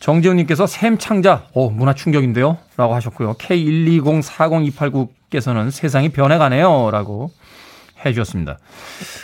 [0.01, 2.57] 정지훈님께서 샘 창자, 어, 문화 충격인데요?
[2.77, 3.35] 라고 하셨고요.
[3.35, 6.91] K1204028께서는 세상이 변해가네요.
[6.91, 7.31] 라고
[8.05, 8.59] 해 주셨습니다.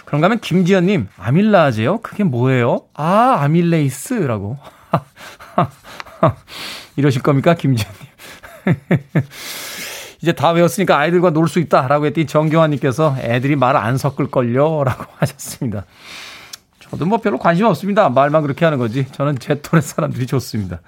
[0.05, 2.03] 그런가 하면 김지연님, 아밀라제요?
[2.03, 2.83] 그게 뭐예요?
[2.93, 4.59] 아, 아밀레이스라고.
[6.97, 7.99] 이러실 겁니까, 김지연님?
[10.23, 14.85] 이제 다 외웠으니까 아이들과 놀 수 있다라고 했더니 정경환님께서 애들이 말 안 섞을걸요?
[14.85, 15.85] 라고 하셨습니다.
[16.81, 18.09] 저도 뭐 별로 관심 없습니다.
[18.09, 19.07] 말만 그렇게 하는 거지.
[19.13, 20.81] 저는 제 또래 사람들이 좋습니다.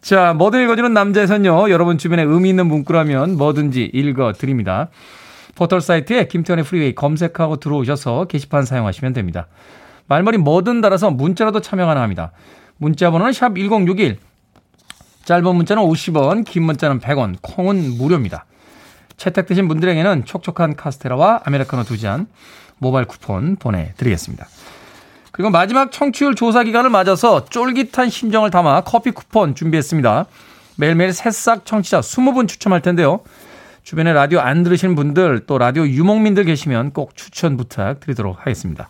[0.00, 4.88] 자, 뭐든 읽어주는 남자에선요, 여러분 주변에 의미 있는 문구라면 뭐든지 읽어드립니다.
[5.54, 9.46] 포털 사이트에 김태훈의 프리웨이 검색하고 들어오셔서 게시판 사용하시면 됩니다.
[10.06, 12.32] 말머리 뭐든 달아서 문자라도 참여 가능합니다.
[12.78, 14.18] 문자 번호는 샵 1061.
[15.24, 18.44] 짧은 문자는 50원, 긴 문자는 100원, 콩은 무료입니다.
[19.16, 22.26] 채택되신 분들에게는 촉촉한 카스테라와 아메리카노 두 잔
[22.78, 24.48] 모바일 쿠폰 보내드리겠습니다.
[25.30, 30.26] 그리고 마지막 청취율 조사 기간을 맞아서 쫄깃한 심정을 담아 커피 쿠폰 준비했습니다.
[30.76, 33.20] 매일매일 새싹 청취자 20분 추첨할 텐데요.
[33.84, 38.88] 주변에 라디오 안 들으시는 분들 또 라디오 유목민들 계시면 꼭 추천 부탁드리도록 하겠습니다.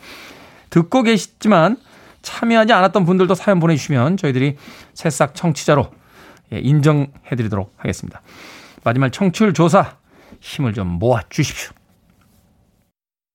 [0.70, 1.76] 듣고 계시지만
[2.22, 4.56] 참여하지 않았던 분들도 사연 보내주시면 저희들이
[4.94, 6.01] 새싹 청취자로 예,
[6.60, 8.22] 인정해드리도록 하겠습니다.
[8.84, 9.96] 마지막 청취율 조사
[10.40, 11.70] 힘을 좀 모아 주십시오.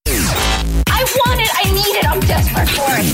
[0.07, 3.07] I want it, I need it, I'm desperate for it.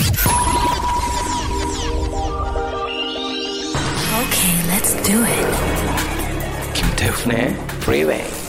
[4.14, 5.46] Okay, let's do it.
[6.74, 8.44] 김태훈의 Freeway.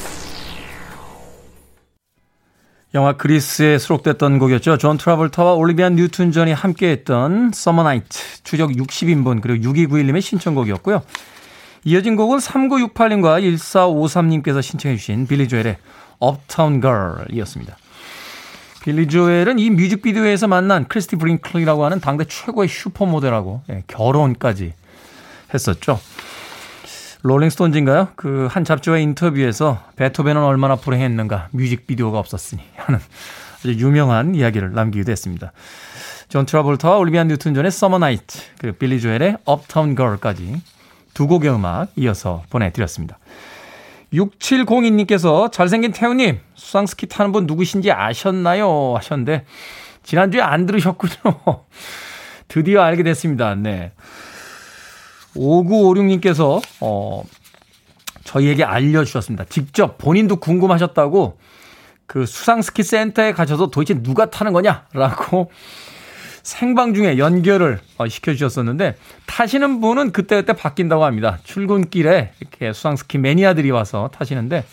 [2.93, 4.77] 영화 그리스에 수록됐던 곡이었죠.
[4.77, 8.07] 존 트라볼타와 올리비아 뉴튼 존이 함께했던 Summer Nights
[8.43, 11.01] 추적 60인분 그리고 6291님의 신청곡이었고요.
[11.85, 15.77] 이어진 곡은 3968님과 1453님께서 신청해 주신 빌리 조엘의
[16.19, 17.77] Uptown Girl이었습니다.
[18.81, 24.73] 빌리 조엘은 이 뮤직비디오에서 만난 크리스티 브링클이라고 하는 당대 최고의 슈퍼모델하고 예, 결혼까지
[25.53, 25.99] 했었죠.
[27.21, 28.09] 롤링스톤즈인가요?
[28.15, 32.99] 그 한 잡지와의 인터뷰에서 베토벤은 얼마나 불행했는가 뮤직비디오가 없었으니 하는
[33.59, 35.51] 아주 유명한 이야기를 남기기도 했습니다.
[36.29, 40.61] 존 트라볼타와 올리비아 뉴튼 존의 Summer Nights 그리고 빌리 조엘의 Uptown Girl까지
[41.15, 43.17] 두 곡의 음악 이어서 보내드렸습니다.
[44.13, 48.93] 6702님께서 잘생긴 태훈님 수상스키 타는 분 누구신지 아셨나요?
[48.95, 49.45] 하셨는데
[50.03, 51.13] 지난주에 안 들으셨군요.
[52.47, 53.55] 드디어 알게 됐습니다.
[53.55, 53.91] 네.
[55.35, 57.23] 5956님께서, 어,
[58.23, 59.45] 저희에게 알려주셨습니다.
[59.45, 61.37] 직접 본인도 궁금하셨다고
[62.07, 65.49] 그 수상스키 센터에 가셔서 도대체 누가 타는 거냐라고
[66.45, 71.39] 생방 중에 연결을 어, 시켜주셨었는데 타시는 분은 그때그때 바뀐다고 합니다.
[71.43, 74.63] 출근길에 이렇게 수상스키 매니아들이 와서 타시는데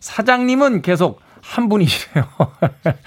[0.00, 2.26] 사장님은 계속 한 분이시래요.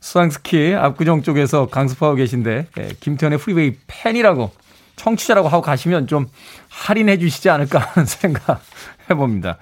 [0.00, 4.50] 수상스키 압구정 쪽에서 강습하고 계신데 예, 김태훈의 프리웨이 팬이라고
[4.96, 6.26] 청취자라고 하고 가시면 좀
[6.68, 8.60] 할인해 주시지 않을까 하는 생각
[9.08, 9.58] 해봅니다.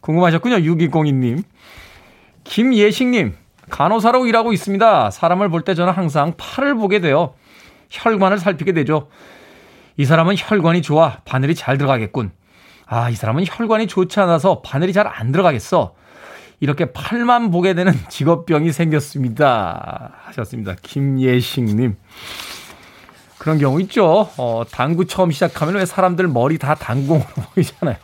[0.00, 0.58] 궁금하셨군요.
[0.58, 1.42] 6202님.
[2.44, 3.34] 김예식님,
[3.72, 5.10] 간호사로 일하고 있습니다.
[5.10, 7.34] 사람을 볼 때 저는 항상 팔을 보게 돼요.
[7.90, 9.08] 혈관을 살피게 되죠.
[9.96, 12.32] 이 사람은 혈관이 좋아 바늘이 잘 들어가겠군.
[12.86, 15.94] 아, 이 사람은 혈관이 좋지 않아서 바늘이 잘 안 들어가겠어.
[16.60, 20.12] 이렇게 팔만 보게 되는 직업병이 생겼습니다.
[20.24, 20.76] 하셨습니다.
[20.82, 21.96] 김예식님.
[23.38, 24.28] 그런 경우 있죠.
[24.36, 27.96] 어, 당구 처음 시작하면 왜 사람들 머리 다 당공으로 보이잖아요.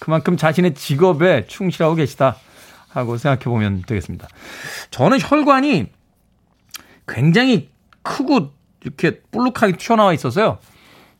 [0.00, 2.36] 그만큼 자신의 직업에 충실하고 계시다
[2.92, 4.28] 하고 생각해 보면 되겠습니다.
[4.90, 5.86] 저는 혈관이
[7.08, 7.70] 굉장히
[8.02, 8.50] 크고
[8.82, 10.58] 이렇게 볼록하게 튀어나와 있어서요.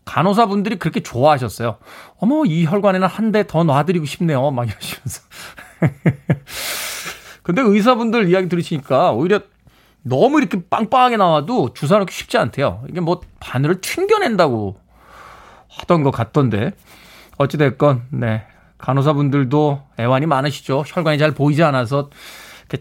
[0.05, 1.79] 간호사분들이 그렇게 좋아하셨어요.
[2.19, 4.51] 어머, 이 혈관에는 한 대 더 놔드리고 싶네요.
[4.51, 5.23] 막 이러시면서.
[7.43, 9.41] 근데 의사분들 이야기 들으시니까 오히려
[10.03, 12.85] 너무 이렇게 빵빵하게 나와도 주사 놓기 쉽지 않대요.
[12.89, 14.77] 이게 뭐 바늘을 튕겨낸다고
[15.69, 16.73] 하던 것 같던데.
[17.39, 18.45] 어찌됐건, 네.
[18.83, 20.85] 간호사분들도 애환이 많으시죠.
[20.87, 22.11] 혈관이 잘 보이지 않아서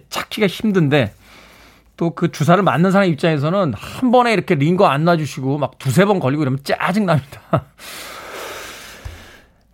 [0.10, 1.14] 찾기가 힘든데
[1.98, 6.20] 또 그 주사를 맞는 사람 입장에서는 한 번에 이렇게 링거 안 놔주시고 막 두세 번
[6.20, 7.42] 걸리고 이러면 짜증납니다.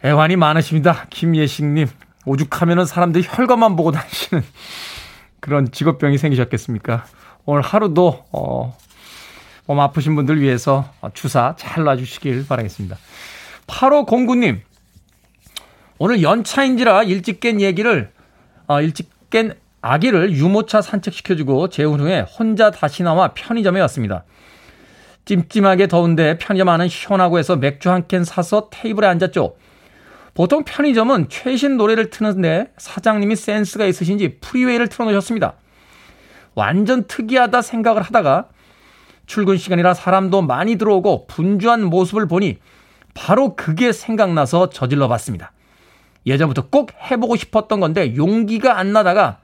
[0.04, 1.06] 애환이 많으십니다.
[1.10, 1.88] 김예식님.
[2.26, 4.44] 오죽하면은 사람들이 혈관만 보고 다니시는
[5.40, 7.06] 그런 직업병이 생기셨겠습니까?
[7.46, 8.78] 오늘 하루도, 어,
[9.66, 12.98] 몸 아프신 분들 위해서 주사 잘 놔주시길 바라겠습니다.
[13.68, 14.60] 8509님,
[16.00, 18.12] 오늘 연차인지라 일찍 깬 얘기를,
[18.68, 24.24] 어, 일찍 깬 아기를 유모차 산책시켜주고 재운 후에 혼자 다시 나와 편의점에 왔습니다.
[25.26, 29.56] 찜찜하게 더운데 편의점 안은 시원하고 해서 맥주 한 캔 사서 테이블에 앉았죠.
[30.34, 35.54] 보통 편의점은 최신 노래를 트는데 사장님이 센스가 있으신지 프리웨이를 틀어놓으셨습니다.
[36.54, 38.50] 완전 특이하다 생각을 하다가
[39.26, 42.60] 출근 시간이라 사람도 많이 들어오고 분주한 모습을 보니
[43.14, 45.52] 바로 그게 생각나서 저질러 봤습니다.
[46.28, 49.40] 예전부터 꼭 해보고 싶었던 건데 용기가 안 나다가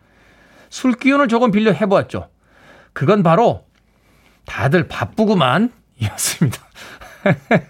[0.70, 2.30] 술 기운을 조금 빌려 해보았죠.
[2.94, 3.66] 그건 바로
[4.46, 6.58] 다들 바쁘구만 이었습니다.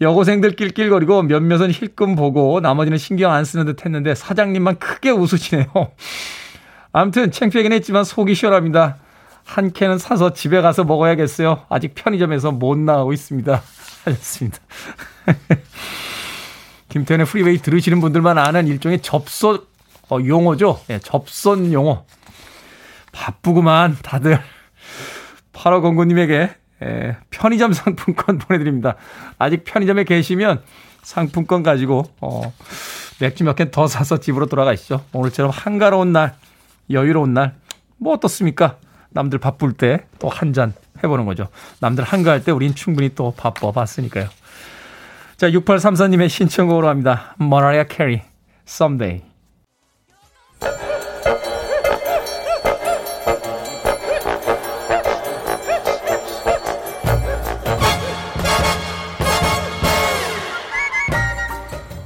[0.00, 5.66] 여고생들 낄낄거리고 몇몇은 힐끔 보고 나머지는 신경 안 쓰는 듯 했는데 사장님만 크게 웃으시네요.
[6.92, 8.96] 아무튼 창피하긴 했지만 속이 시원합니다.
[9.44, 11.66] 한 캔은 사서 집에 가서 먹어야겠어요.
[11.68, 13.62] 아직 편의점에서 못 나오고 있습니다.
[14.04, 14.58] 하셨습니다.
[16.90, 19.70] 김태현의 프리웨이 들으시는 분들만 아는 일종의 접속
[20.10, 20.80] 어, 용어죠.
[20.90, 22.04] 예, 접선 용어.
[23.12, 24.40] 바쁘구만 다들.
[25.52, 28.96] 8호09님에게 예, 편의점 상품권 보내드립니다.
[29.38, 30.62] 아직 편의점에 계시면
[31.02, 32.52] 상품권 가지고 어,
[33.20, 35.04] 맥주 몇 캔 더 사서 집으로 돌아가시죠.
[35.12, 36.34] 오늘처럼 한가로운 날,
[36.90, 37.54] 여유로운 날,
[37.98, 38.76] 뭐 어떻습니까?
[39.10, 40.72] 남들 바쁠 때 또 한 잔
[41.02, 41.48] 해보는 거죠.
[41.80, 44.28] 남들 한가할 때 우린 충분히 또 바빠 봤으니까요.
[45.40, 47.34] 자, 6834님의 신청곡으로 합니다.
[47.38, 48.20] 머라이어 캐리,
[48.68, 49.22] Someday.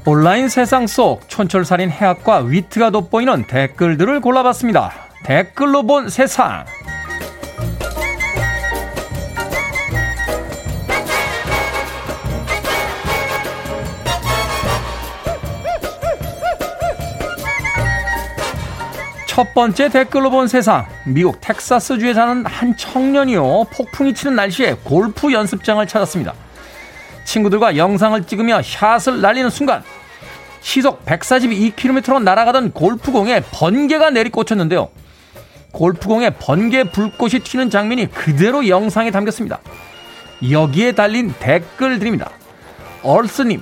[0.07, 4.93] 온라인 세상 속 촌철살인 해학과 위트가 돋보이는 댓글들을 골라봤습니다.
[5.25, 6.67] 댓글로 본 세상.
[19.35, 20.87] 첫 번째 댓글로 본 세상.
[21.05, 23.65] 미국 텍사스주에 사는 한 청년이요.
[23.65, 26.33] 폭풍이 치는 날씨에 골프 연습장을 찾았습니다.
[27.25, 29.83] 친구들과 영상을 찍으며 샷을 날리는 순간
[30.61, 34.91] 시속 142km로 날아가던 골프공에 번개가 내리꽂혔는데요.
[35.73, 39.59] 골프공에 번개 불꽃이 튀는 장면이 그대로 영상에 담겼습니다.
[40.49, 42.31] 여기에 달린 댓글들입니다.
[43.03, 43.61] 얼스님,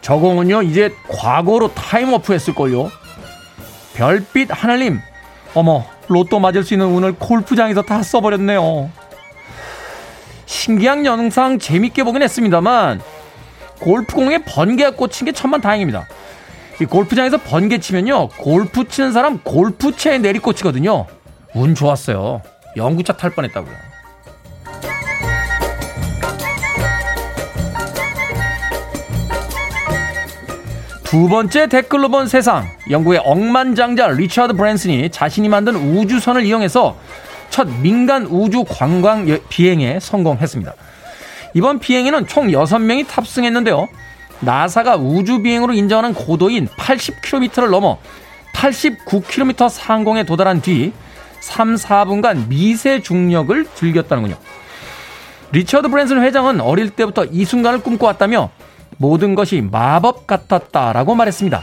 [0.00, 3.01] 저 공은요, 이제 과거로 time warp 했을걸요.
[3.94, 5.00] 별빛 하늘님,
[5.54, 8.90] 어머, 로또 맞을 수 있는 운을 골프장에서 다 써버렸네요.
[10.46, 13.00] 신기한 영상 재밌게 보긴 했습니다만
[13.80, 16.06] 골프공에 번개가 꽂힌 게 천만 다행입니다.
[16.80, 21.06] 이 골프장에서 번개 치면요 골프 치는 사람 골프채에 내리꽂히거든요.
[21.54, 22.42] 운 좋았어요.
[22.76, 23.91] 영구차 탈 뻔했다고요.
[31.12, 32.70] 두 번째 댓글로 본 세상.
[32.88, 36.96] 영국의 억만장자 리처드 브랜슨이 자신이 만든 우주선을 이용해서
[37.50, 40.72] 첫 민간 우주 관광 비행에 성공했습니다.
[41.52, 43.88] 이번 비행에는 총 6명이 탑승했는데요.
[44.40, 47.98] 나사가 우주 비행으로 인정하는 고도인 80km를 넘어
[48.54, 50.94] 89km 상공에 도달한 뒤
[51.40, 54.36] 3, 4분간 미세 중력을 즐겼다는군요.
[55.52, 58.48] 리처드 브랜슨 회장은 어릴 때부터 이 순간을 꿈꿔왔다며
[58.96, 61.62] 모든 것이 마법 같았다라고 말했습니다.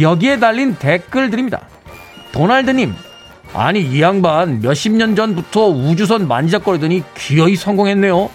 [0.00, 1.60] 여기에 달린 댓글들입니다.
[2.32, 2.94] 도날드님,
[3.52, 8.30] 아니 이 양반 몇십 년 전부터 우주선 만지작거리더니 기어이 성공했네요.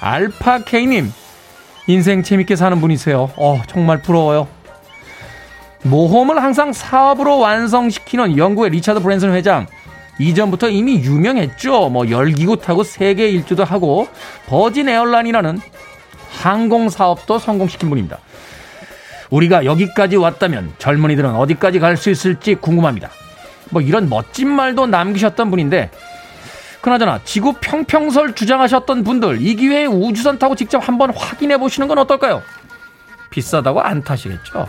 [0.00, 1.12] 알파케이님,
[1.86, 3.30] 인생 재밌게 사는 분이세요.
[3.36, 4.48] 어, 정말 부러워요.
[5.84, 9.66] 모험을 항상 사업으로 완성시키는 영국의 리차드 브랜슨 회장.
[10.18, 11.90] 이전부터 이미 유명했죠.
[11.90, 14.08] 뭐 열기구 타고 세계 일주도 하고
[14.46, 15.60] 버진 에어라인이라는
[16.40, 18.18] 항공 사업도 성공시킨 분입니다.
[19.30, 23.10] 우리가 여기까지 왔다면 젊은이들은 어디까지 갈 수 있을지 궁금합니다.
[23.70, 25.90] 뭐 이런 멋진 말도 남기셨던 분인데
[26.80, 32.42] 그나저나 지구 평평설 주장하셨던 분들 이 기회에 우주선 타고 직접 한번 확인해 보시는 건 어떨까요?
[33.30, 34.68] 비싸다고 안 타시겠죠?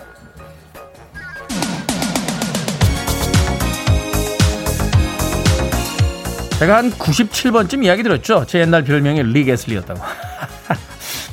[6.60, 8.46] 제가 한 97번쯤 이야기 들었죠.
[8.48, 10.02] 제 옛날 별명이 리게슬리였다고.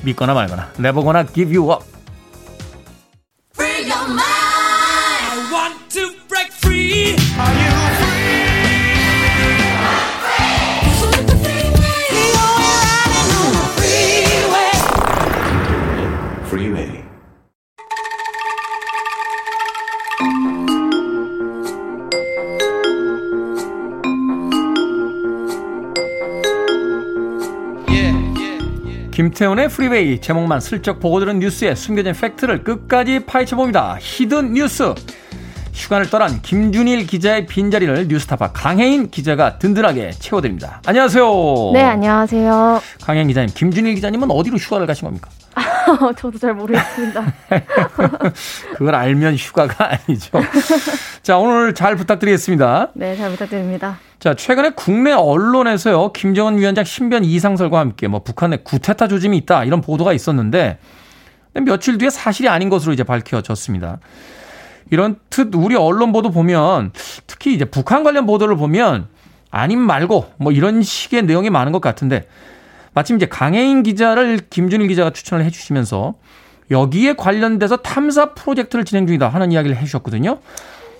[0.05, 0.71] 믿거나 말거나.
[0.79, 1.94] 내보거나 give you up.
[29.35, 33.99] 김태훈의 프리웨이 제목만 슬쩍 보고 들은 뉴스에 숨겨진 팩트를 끝까지 파헤쳐봅니다.
[34.01, 34.95] hidden 뉴스.
[35.73, 40.81] 휴가를 떠난 김준일 기자의 빈자리를 뉴스타파 강혜인 기자가 든든하게 채워드립니다.
[40.87, 41.27] 안녕하세요.
[41.73, 42.81] 네, 안녕하세요.
[43.03, 45.29] 강혜인 기자님, 김준일 기자님은 어디로 휴가를 가신 겁니까?
[46.17, 47.33] 저도 잘 모르겠습니다.
[48.77, 50.31] 그걸 알면 휴가가 아니죠.
[51.23, 52.91] 자, 오늘 잘 부탁드리겠습니다.
[52.95, 53.99] 네, 잘 부탁드립니다.
[54.19, 59.81] 자, 최근에 국내 언론에서요, 김정은 위원장 신변 이상설과 함께 뭐 북한의 쿠데타 조짐이 있다, 이런
[59.81, 60.79] 보도가 있었는데,
[61.55, 63.99] 며칠 뒤에 사실이 아닌 것으로 이제 밝혀졌습니다.
[64.91, 66.93] 이런 특 우리 언론 보도 보면
[67.27, 69.07] 특히 이제 북한 관련 보도를 보면
[69.51, 72.27] 아님 말고 뭐 이런 식의 내용이 많은 것 같은데
[72.95, 76.15] 마침 이제 강혜인 기자를 김준일 기자가 추천을 해주시면서
[76.71, 80.39] 여기에 관련돼서 탐사 프로젝트를 진행 중이다 하는 이야기를 해주셨거든요.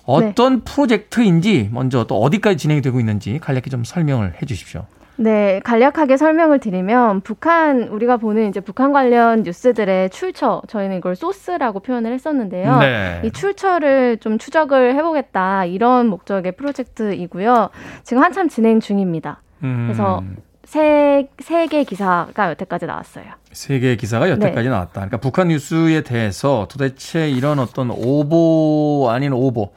[0.05, 0.63] 어떤 네.
[0.65, 4.85] 프로젝트인지 먼저 또 어디까지 진행이 되고 있는지 간략히 좀 설명을 해 주십시오.
[5.17, 11.81] 네, 간략하게 설명을 드리면 북한 우리가 보는 이제 북한 관련 뉴스들의 출처 저희는 이걸 소스라고
[11.81, 12.79] 표현을 했었는데요.
[12.81, 13.21] 네.
[13.25, 17.71] 이 출처를 좀 추적을 해보겠다 이런 목적의 프로젝트이고요.
[18.03, 19.41] 지금 한참 진행 중입니다.
[19.63, 19.85] 음.
[19.87, 20.23] 그래서
[20.67, 23.25] 세, 세 개 기사가 여태까지 나왔어요.
[23.53, 24.71] 세 개의 기사가 여태까지 네.
[24.71, 24.93] 나왔다.
[24.93, 29.73] 그러니까 북한 뉴스에 대해서 도대체 이런 어떤 오보 아닌 오보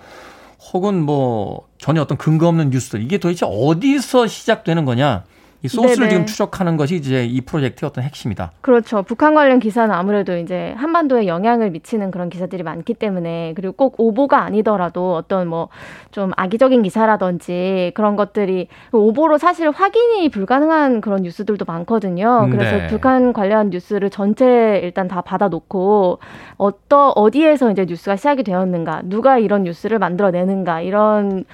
[0.73, 5.23] 혹은 뭐 전혀 어떤 근거 없는 뉴스들 이게 도대체 어디서 시작되는 거냐
[5.63, 6.09] 이 소스를 네네.
[6.09, 8.51] 지금 추적하는 것이 이제 이 프로젝트의 어떤 핵심이다.
[8.61, 9.03] 그렇죠.
[9.03, 14.43] 북한 관련 기사는 아무래도 이제 한반도에 영향을 미치는 그런 기사들이 많기 때문에 그리고 꼭 오보가
[14.43, 15.69] 아니더라도 어떤 뭐
[16.17, 22.47] 좀 악의적인 기사라든지 그런 것들이 오보로 사실 확인이 불가능한 그런 뉴스들도 많거든요.
[22.49, 22.87] 그래서 네.
[22.87, 26.17] 북한 관련 뉴스를 전체 일단 다 받아놓고
[26.57, 31.45] 어떠 어디에서 이제 뉴스가 시작이 되었는가, 누가 이런 뉴스를 만들어내는가 이런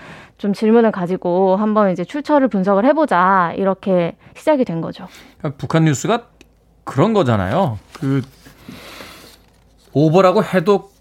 [0.43, 5.07] 좀 질문을 가지고 한번 이제 출처를 분석을 해보자 이렇게 시작이 된 거죠.
[5.37, 6.23] 그러니까 북한 뉴스가
[6.83, 7.79] 그런 거잖아요.
[7.93, 8.21] 그
[9.93, 10.91] 오버라고 해도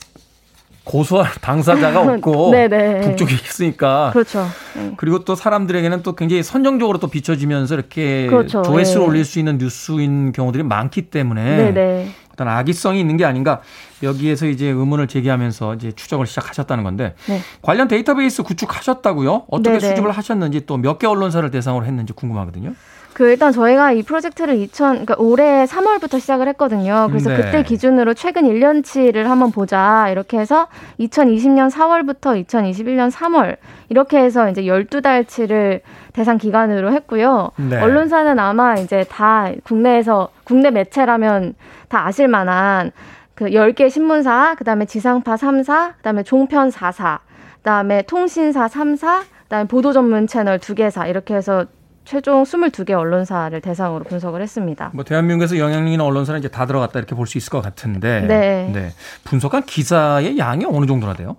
[0.84, 4.46] 고소할 당사자가 없고 북쪽에 있으니까 그렇죠.
[4.76, 4.92] 네.
[4.96, 8.62] 그리고 또 사람들에게는 또 굉장히 선정적으로 또 비춰지면서 이렇게 그렇죠.
[8.62, 9.08] 조회수를 네.
[9.08, 12.10] 올릴 수 있는 뉴스인 경우들이 많기 때문에 네네.
[12.32, 13.60] 어떤 악의성이 있는 게 아닌가
[14.02, 17.40] 여기에서 이제 의문을 제기하면서 이제 추적을 시작하셨다는 건데 네.
[17.60, 19.44] 관련 데이터베이스 구축하셨다고요?
[19.48, 19.90] 어떻게 네네.
[19.90, 22.74] 수집을 하셨는지 또 몇 개 언론사를 대상으로 했는지 궁금하거든요.
[23.14, 27.06] 그 일단 저희가 이 프로젝트를 2000 그러니까 올해 3월부터 시작을 했거든요.
[27.08, 27.36] 그래서 네.
[27.36, 30.08] 그때 기준으로 최근 1년치를 한번 보자.
[30.10, 33.56] 이렇게 해서 2020년 4월부터 2021년 3월
[33.88, 35.80] 이렇게 해서 이제 12달치를
[36.12, 37.50] 대상 기간으로 했고요.
[37.56, 37.80] 네.
[37.80, 41.54] 언론사는 아마 이제 다 국내에서 국내 매체라면
[41.88, 42.92] 다 아실 만한
[43.34, 47.18] 그 10개 신문사, 그다음에 지상파 3사, 그다음에 종편 4사,
[47.56, 51.66] 그다음에 통신사 3사, 그다음에 보도 전문 채널 2개사 이렇게 해서
[52.04, 54.90] 최종 22개 언론사를 대상으로 분석을 했습니다.
[54.92, 58.20] 뭐 대한민국에서 영향력 있는 언론사는 이제 다 들어갔다 이렇게 볼 수 있을 것 같은데.
[58.26, 58.70] 네.
[58.72, 58.88] 네.
[59.24, 61.36] 분석한 기사의 양이 어느 정도나 돼요?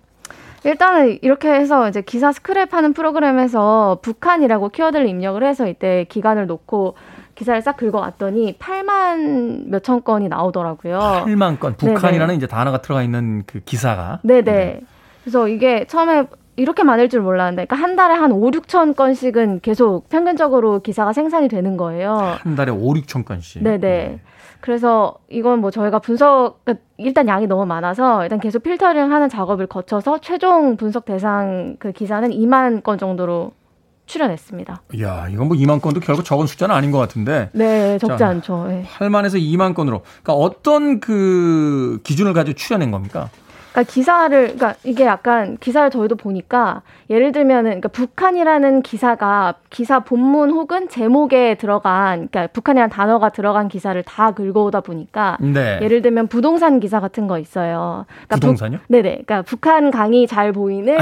[0.64, 6.96] 일단은 이렇게 해서 이제 기사 스크랩하는 프로그램에서 북한이라고 키워드를 입력을 해서 이때 기간을 놓고
[7.36, 11.26] 기사를 싹 긁어왔더니 8만 몇천 건이 나오더라고요.
[11.26, 11.76] 8만 건.
[11.76, 12.38] 북한이라는 네네.
[12.38, 14.20] 이제 단어가 들어가 있는 그 기사가.
[14.24, 14.42] 네네.
[14.44, 14.80] 네.
[15.24, 20.08] 그래서 이게 처음에 이렇게 많을 줄 몰랐는데, 그러니까 한 달에 한 5, 6천 건씩은 계속
[20.10, 22.38] 평균적으로 기사가 생산이 되는 거예요.
[22.40, 23.64] 한 달에 5, 6천 건씩.
[23.64, 23.78] 네네.
[23.78, 24.20] 네.
[24.60, 29.68] 그래서 이건 뭐 저희가 분석, 그러니까 일단 양이 너무 많아서 일단 계속 필터링 하는 작업을
[29.68, 33.52] 거쳐서 최종 분석 대상 그 기사는 2만 건 정도로
[34.06, 34.84] 출연했습니다.
[34.94, 37.50] 이야, 이건 뭐 2만 건도 결국 적은 숫자는 아닌 것 같은데.
[37.54, 38.68] 네, 적지 자, 않죠.
[38.68, 38.84] 네.
[38.98, 40.02] 8만에서 2만 건으로.
[40.22, 43.30] 그러니까 어떤 그 기준을 가지고 출연한 겁니까?
[43.74, 46.84] 그러니까 기사를 그러니까 이게 약간 기사를 저희도 보니까
[47.14, 54.02] 예를 들면은 그러니까 북한이라는 기사가 기사 본문 혹은 제목에 들어간 그러니까 북한이라는 단어가 들어간 기사를
[54.02, 55.78] 다 긁어오다 보니까 네.
[55.84, 58.06] 예를 들면 부동산 기사 같은 거 있어요.
[58.08, 58.78] 그러니까 부동산요?
[58.80, 59.10] 부, 네네.
[59.10, 60.98] 그러니까 북한 강이 잘 보이는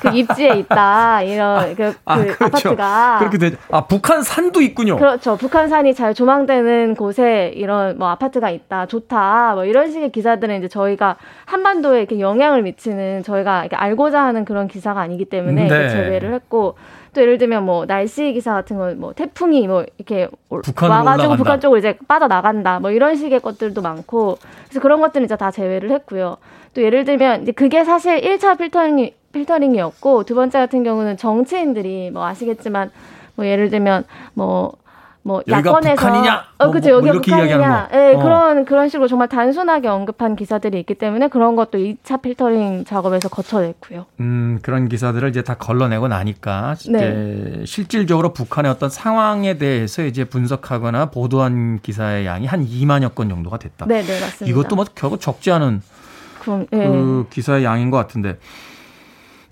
[0.00, 2.44] 그 입지에 있다 이런 아, 그, 아, 그 그렇죠.
[2.70, 3.56] 아파트가 그렇게 되.
[3.70, 4.96] 아 북한 산도 있군요.
[4.96, 5.36] 그렇죠.
[5.36, 10.68] 북한 산이 잘 조망되는 곳에 이런 뭐 아파트가 있다 좋다 뭐 이런 식의 기사들은 이제
[10.68, 15.68] 저희가 한반도에 이렇게 영향을 미치는 저희가 이렇게 알고자 하는 그런 기사가 아니기 때문에 네.
[15.88, 16.76] 제외를 했고
[17.12, 21.36] 또 예를 들면 뭐 날씨 기사 같은 거뭐 태풍이 뭐 이렇게 와가지고 올라간다.
[21.36, 25.50] 북한 쪽으로 이제 빠져 나간다 뭐 이런 식의 것들도 많고 그래서 그런 것들은 이제 다
[25.50, 26.36] 제외를 했고요.
[26.74, 32.24] 또 예를 들면 이제 그게 사실 1차 필터링이 필터링이었고 두 번째 같은 경우는 정치인들이 뭐
[32.26, 32.90] 아시겠지만
[33.34, 34.72] 뭐 예를 들면 뭐
[35.22, 36.44] 뭐 야권에서 북한이냐?
[36.58, 37.88] 어 뭐, 그죠 뭐, 여기 북한이냐?
[37.92, 38.18] 예, 네, 어.
[38.18, 44.06] 그런 그런 식으로 정말 단순하게 언급한 기사들이 있기 때문에 그런 것도 2차 필터링 작업에서 거쳐냈고요.
[44.20, 47.62] 음 그런 기사들을 이제 다 걸러내고 나니까 네.
[47.66, 53.86] 실질적으로 북한의 어떤 상황에 대해서 이제 분석하거나 보도한 기사의 양이 한 2만여 건 정도가 됐다.
[53.86, 54.46] 네, 네 맞습니다.
[54.46, 55.82] 이것도 뭐 결국 적지 않은
[56.40, 56.88] 그럼, 네.
[56.88, 58.38] 그 기사의 양인 것 같은데.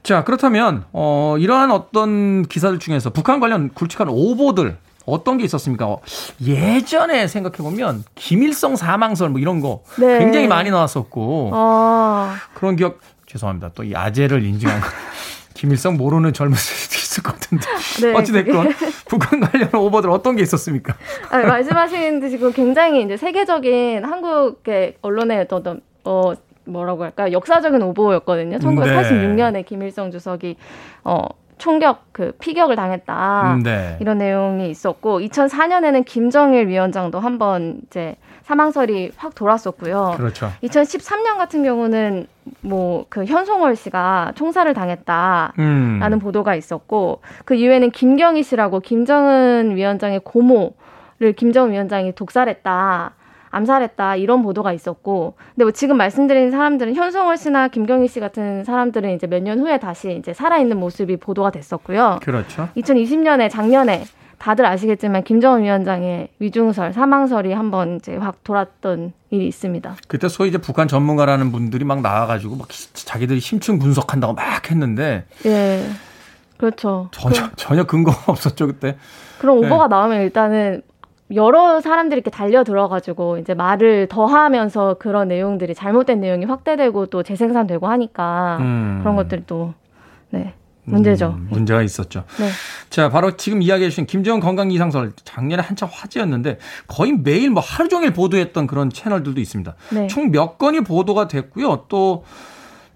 [0.03, 4.79] 자 그렇다면 어 이러한 어떤 기사들 중에서 북한 관련 굵직한 오보들
[5.09, 5.97] 어떤 게 있었습니까?
[6.45, 10.19] 예전에 생각해 보면 김일성 사망설 뭐 이런 거 네.
[10.19, 12.31] 굉장히 많이 나왔었고 어.
[12.55, 13.71] 그런 기억 죄송합니다.
[13.75, 14.81] 또 이 아재를 인증한
[15.55, 17.67] 김일성 모르는 젊은 세대도 있을 것 같은데
[18.03, 18.15] 네.
[18.15, 18.73] 어찌됐건
[19.09, 20.95] 북한 관련 오버들 어떤 게 있었습니까?
[21.31, 26.33] 아니, 말씀하신 듯이 그 굉장히 이제 세계적인 한국의 언론의 어떤 어
[26.65, 28.59] 뭐라고 할까 역사적인 오보였거든요.
[28.59, 29.63] 1986년에 네.
[29.63, 30.57] 김일성 주석이
[31.05, 31.25] 어
[31.59, 33.97] 총격 그 피격을 당했다 음, 네.
[34.01, 40.15] 이런 내용이 있었고 2004년에는 김정일 위원장도 한번 이제 사망설이 확 돌았었고요.
[40.17, 40.51] 그렇죠.
[40.63, 42.27] 2013년 같은 경우는
[42.63, 46.19] 뭐 그 현송월 씨가 총살을 당했다라는 음.
[46.21, 50.75] 보도가 있었고 그 이후에는 김경희 씨라고 김정은 위원장의 고모
[51.21, 53.13] 를 김정은 위원장이 독살했다.
[53.51, 59.15] 암살했다 이런 보도가 있었고 근데 뭐 지금 말씀드린 사람들은 현성월 씨나 김경희 씨 같은 사람들은
[59.15, 62.19] 이제 몇 년 후에 다시 이제 살아있는 모습이 보도가 됐었고요.
[62.23, 62.69] 그렇죠.
[62.77, 64.05] 2020년에 작년에
[64.39, 69.97] 다들 아시겠지만 김정은 위원장의 위중설 사망설이 한번 이제 확 돌았던 일이 있습니다.
[70.07, 75.25] 그때 소위 이제 북한 전문가라는 분들이 막 나와가지고 막 자기들이 심층 분석한다고 막 했는데.
[75.47, 75.85] 예.
[76.57, 77.09] 그렇죠.
[77.13, 78.97] 전혀 전혀 근거가 없었죠 그때.
[79.41, 79.95] 그럼 오버가 네.
[79.95, 80.83] 나오면 일단은
[81.35, 87.23] 여러 사람들이 이렇게 달려 들어가지고 이제 말을 더 하면서 그런 내용들이 잘못된 내용이 확대되고 또
[87.23, 88.99] 재생산되고 하니까 음.
[89.03, 89.75] 그런 것들이 또,
[90.31, 90.55] 네.
[90.85, 91.35] 문제죠.
[91.37, 92.25] 음, 문제가 있었죠.
[92.39, 92.49] 네.
[92.89, 97.91] 자, 바로 지금 이야기해 주신 김정은 건강 이상설 작년에 한참 화제였는데 거의 매일 뭐 하루
[97.91, 99.75] 종일 보도했던 그런 채널들도 있습니다.
[99.93, 100.07] 네.
[100.07, 101.85] 총몇 건이 보도가 됐고요.
[101.89, 102.25] 또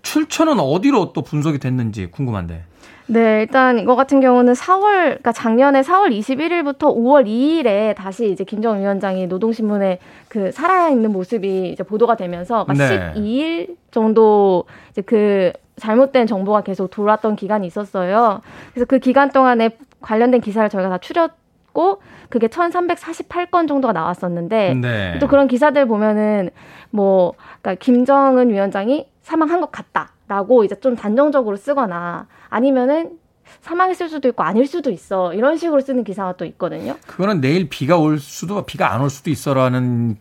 [0.01, 2.65] 출처는 어디로 또 분석이 됐는지 궁금한데.
[3.13, 8.81] 네, 일단 이거 같은 경우는 4월, 그러니까 작년에 4월 21일부터 5월 2일에 다시 이제 김정은
[8.81, 9.99] 위원장이 노동신문에
[10.29, 13.13] 그 살아 있는 모습이 이제 보도가 되면서 그러니까 네.
[13.15, 18.41] 12일 정도 이제 그 잘못된 정보가 계속 돌았던 기간이 있었어요.
[18.73, 21.33] 그래서 그 기간 동안에 관련된 기사를 저희가 다 추렸
[21.73, 25.19] 고 그게 1348건 정도가 나왔었는데 네.
[25.21, 26.51] 또 그런 기사들 보면은
[26.91, 27.33] 뭐
[27.63, 33.19] 그러니까 김정은 위원장이 사망한 것 같다 라고 이제 좀 단정적으로 쓰거나 아니면은
[33.61, 36.97] 사망했을 수도 있고 아닐 수도 있어 이런 식으로 쓰는 기사가 또 있거든요.
[37.07, 40.17] 그거는 내일 비가 올 수도 비가 안 올 수도 있어라는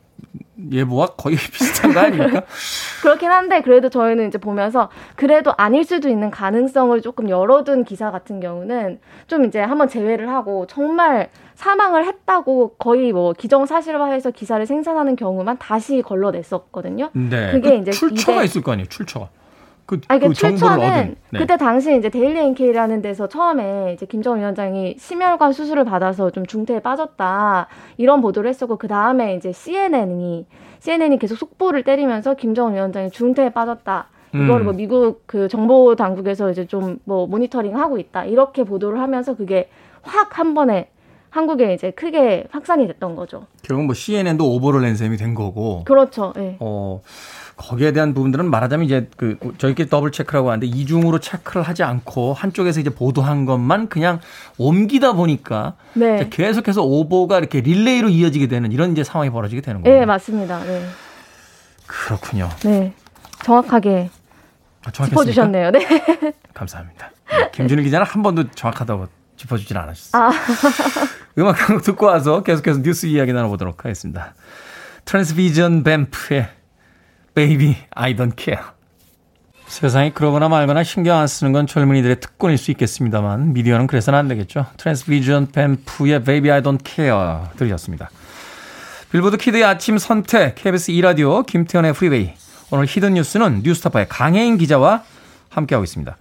[0.70, 2.42] 예보와 거의 비슷한 거 아닙니까?
[3.02, 8.42] 그렇긴 한데 그래도 저희는 이제 보면서 그래도 아닐 수도 있는 가능성을 조금 열어둔 기사 같은
[8.42, 15.58] 경우는 좀 이제 한번 제외를 하고 정말 사망을 했다고 거의 뭐 기정사실화해서 기사를 생산하는 경우만
[15.58, 17.12] 다시 걸러냈었거든요.
[17.14, 17.52] 네.
[17.54, 18.88] 그게 그 이제 출처가 있을 거 아니에요.
[18.90, 19.30] 출처가.
[19.86, 21.40] 그, 아, 그, 그 출처는 네.
[21.40, 26.80] 그때 당시 이제 데일리 NK라는 데서 처음에 이제 김정은 위원장이 심혈관 수술을 받아서 좀 중태에
[26.80, 27.68] 빠졌다
[27.98, 30.46] 이런 보도를 했었고 그 다음에 이제 CNN이
[30.80, 34.08] CNN이 계속 속보를 때리면서 김정은 위원장이 중태에 빠졌다.
[34.34, 34.64] 이거를 음.
[34.64, 39.70] 뭐 미국 그 정보 당국에서 이제 좀 뭐 모니터링 하고 있다 이렇게 보도를 하면서 그게
[40.04, 40.90] 확 한 번에
[41.30, 43.46] 한국에 이제 크게 확산이 됐던 거죠.
[43.62, 45.84] 결국 뭐 CNN도 오보를 낸 셈이 된 거고.
[45.86, 46.34] 그렇죠.
[46.36, 46.58] 네.
[46.60, 47.02] 어,
[47.62, 52.80] 거기에 대한 부분들은 말하자면 이제 그 저희끼리 double check라고 하는데 이중으로 체크를 하지 않고 한쪽에서
[52.80, 54.20] 이제 보도한 것만 그냥
[54.58, 56.28] 옮기다 보니까 네.
[56.30, 60.00] 계속해서 오보가 이렇게 릴레이로 이어지게 되는 이런 이제 상황이 벌어지게 되는 거예요.
[60.00, 60.64] 네, 맞습니다.
[60.64, 60.86] 네.
[61.88, 62.50] 그렇군요.
[62.64, 62.94] 네.
[63.44, 64.10] 정확하게
[64.84, 65.72] 아, 짚어주셨네요.
[65.72, 65.88] 네.
[66.54, 67.12] 감사합니다.
[67.30, 69.08] 네, 김준일 기자는 한 번도 정확하다고
[69.38, 70.24] 짚어주진 않으셨어요.
[70.24, 70.32] 아.
[71.38, 74.36] 음악 한곡 듣고 와서 계속해서 뉴스 이야기 나눠보도록 하겠습니다.
[75.06, 76.61] 트랜스비전 뱀프의
[77.34, 78.64] Baby I Don't Care.
[79.68, 84.66] 세상이 그러거나 말거나 신경 안 쓰는 건 젊은이들의 특권일 수 있겠습니다만 미디어는 그래서는 안 되겠죠.
[84.76, 88.10] 트랜스비전 뱀프의 Baby I Don't Care 들으셨습니다.
[89.12, 92.34] 빌보드 키드의 아침 선택 KBS 2라디오 김태현의 프리웨이
[92.70, 95.04] 오늘 히든 뉴스는 뉴스타파의 강혜인 기자와
[95.50, 96.18] 함께하고 있습니다.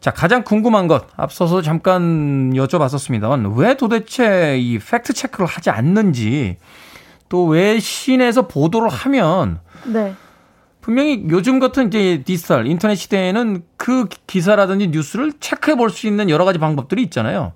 [0.00, 6.58] 자, 가장 궁금한 것 앞서서 잠깐 여쭤봤었습니다만 왜 도대체 이 팩트 체크를 하지 않는지
[7.28, 10.14] 또 외신에서 보도를 하면 네.
[10.80, 16.44] 분명히 요즘 같은 이제 디지털 인터넷 시대에는 그 기사라든지 뉴스를 체크해 볼 수 있는 여러
[16.44, 17.52] 가지 방법들이 있잖아요.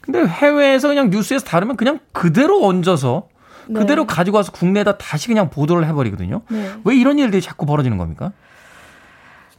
[0.00, 3.28] 근데 해외에서 그냥 뉴스에서 다루면 그냥 그대로 얹어서
[3.68, 3.78] 네.
[3.78, 6.42] 그대로 가지고 와서 국내에다 다시 그냥 보도를 해버리거든요.
[6.50, 6.72] 네.
[6.84, 8.32] 왜 이런 일들이 자꾸 벌어지는 겁니까?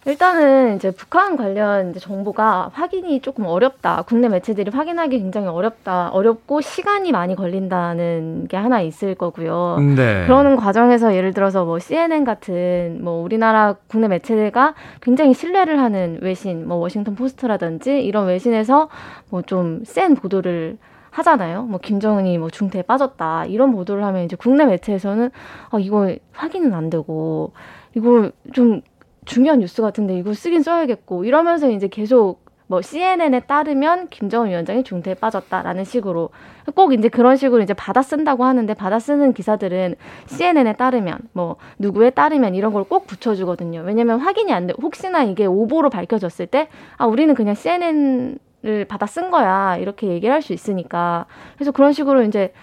[0.06, 4.04] 일단은 이제 북한 관련 이제 정보가 확인이 조금 어렵다.
[4.06, 6.10] 국내 매체들이 확인하기 굉장히 어렵다.
[6.10, 9.78] 어렵고 시간이 많이 걸린다는 게 하나 있을 거고요.
[9.95, 10.26] 네.
[10.26, 16.68] 그러는 과정에서 예를 들어서 뭐 CNN 같은 뭐 우리나라 국내 매체가 굉장히 신뢰를 하는 외신,
[16.68, 18.89] 뭐 워싱턴 포스트라든지 이런 외신에서
[19.30, 20.78] 뭐 좀 센 보도를
[21.12, 21.64] 하잖아요.
[21.64, 25.30] 뭐 김정은이 뭐 중태에 빠졌다 이런 보도를 하면 이제 국내 매체에서는
[25.70, 27.51] 아 이거 확인은 안 되고
[27.95, 28.82] 이거 좀
[29.26, 35.16] 중요한 뉴스 같은데 이거 쓰긴 써야겠고 이러면서 이제 계속 뭐 CNN에 따르면 김정은 위원장이 중태에
[35.16, 36.30] 빠졌다라는 식으로
[36.76, 39.96] 꼭 이제 그런 식으로 이제 받아 쓴다고 하는데 받아 쓰는 기사들은
[40.28, 43.82] CNN에 따르면 뭐 누구에 따르면 이런 걸 꼭 붙여주거든요.
[43.86, 44.74] 왜냐면 확인이 안 돼.
[44.82, 50.42] 혹시나 이게 오보로 밝혀졌을 때 아 우리는 그냥 CNN을 받아 쓴 거야 이렇게 얘기를 할
[50.42, 52.54] 수 있으니까 그래서 그런 식으로 이제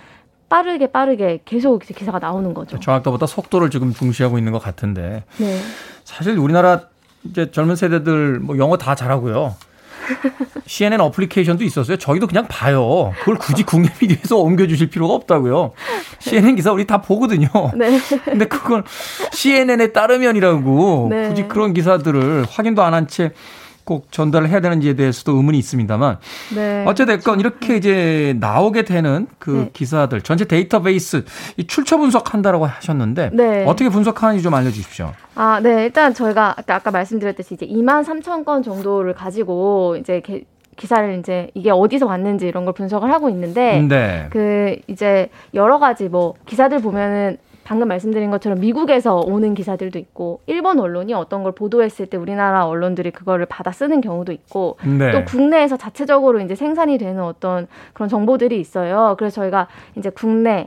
[0.51, 2.79] 빠르게 빠르게 계속 기사가 나오는 거죠.
[2.79, 5.25] 정확도보다 속도를 지금 중시하고 있는 것 같은데.
[5.39, 5.59] 네.
[6.05, 6.83] 사실 우리나라
[7.25, 9.55] 이제 젊은 세대들 뭐 영어 다 잘하고요.
[10.67, 11.97] CNN 어플리케이션도 있었어요.
[11.97, 13.13] 저희도 그냥 봐요.
[13.21, 15.73] 그걸 굳이 국내 미디어에서 옮겨주실 필요가 없다고요.
[16.19, 17.49] CNN 기사 우리 다 보거든요.
[17.77, 17.99] 네.
[18.25, 18.83] 근데 그걸
[19.33, 21.29] CNN에 따르면이라고 네.
[21.29, 23.33] 굳이 그런 기사들을 확인도 안 한 채
[23.91, 26.19] 꼭 전달을 해야 되는지에 대해서도 의문이 있습니다만
[26.55, 26.85] 네.
[26.87, 29.71] 어찌됐건 이렇게 이제 나오게 되는 그 네.
[29.73, 31.25] 기사들 전체 데이터베이스
[31.57, 33.65] 이 출처 분석한다라고 하셨는데 네.
[33.67, 35.11] 어떻게 분석하는지 좀 알려주십시오.
[35.35, 35.87] 아, 네.
[35.87, 40.45] 일단 저희가 아까, 아까 말씀드렸듯이 이제 2만 3천 건 정도를 가지고 이제 게,
[40.77, 44.29] 기사를 이제 이게 어디서 왔는지 이런 걸 분석을 하고 있는데 네.
[44.31, 47.39] 그 이제 여러 가지 뭐 기사들 보면은
[47.71, 53.13] 방금 말씀드린 것처럼 미국에서 오는 기사들도 있고 일본 언론이 어떤 걸 보도했을 때 우리나라 언론들이
[53.13, 55.13] 그거를 받아 쓰는 경우도 있고 네.
[55.13, 59.15] 또 국내에서 자체적으로 이제 생산이 되는 어떤 그런 정보들이 있어요.
[59.17, 60.67] 그래서 저희가 이제 국내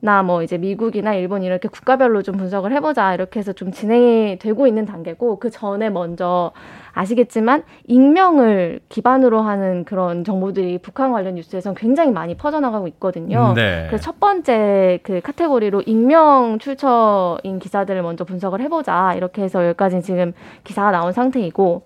[0.00, 4.86] 나뭐 이제 미국이나 일본 이렇게 국가별로 좀 분석을 해보자 이렇게 해서 좀 진행이 되고 있는
[4.86, 6.50] 단계고 그 전에 먼저
[6.94, 13.52] 아시겠지만 익명을 기반으로 하는 그런 정보들이 북한 관련 뉴스에선 굉장히 많이 퍼져나가고 있거든요.
[13.54, 13.86] 네.
[13.88, 20.32] 그래서 첫 번째 그 카테고리로 익명 출처인 기사들을 먼저 분석을 해보자 이렇게 해서 여기까지 지금
[20.62, 21.82] 기사가 나온 상태이고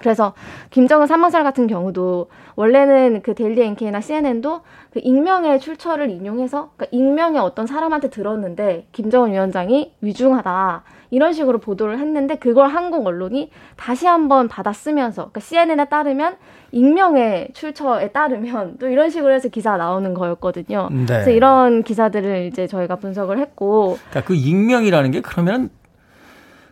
[0.00, 0.34] 그래서
[0.70, 4.60] 김정은 사망살 같은 경우도 원래는 그 데일리 NK나 CNN도
[4.90, 11.98] 그 익명의 출처를 인용해서 그러니까 익명의 어떤 사람한테 들었는데 김정은 위원장이 위중하다 이런 식으로 보도를
[11.98, 16.36] 했는데 그걸 한국 언론이 다시 한번 받아 쓰면서 그러니까 CNN에 따르면
[16.72, 20.88] 익명의 출처에 따르면 또 이런 식으로 해서 기사가 나오는 거였거든요.
[20.90, 21.06] 네.
[21.06, 25.70] 그래서 이런 기사들을 이제 저희가 분석을 했고 그러니까 그 익명이라는 게 그러면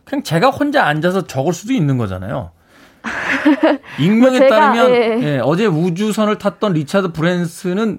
[0.05, 2.51] 그냥 제가 혼자 앉아서 적을 수도 있는 거잖아요.
[4.01, 5.21] 익명에 뭐 따르면 예.
[5.23, 7.99] 예, 어제 우주선을 탔던 리차드 브랜슨은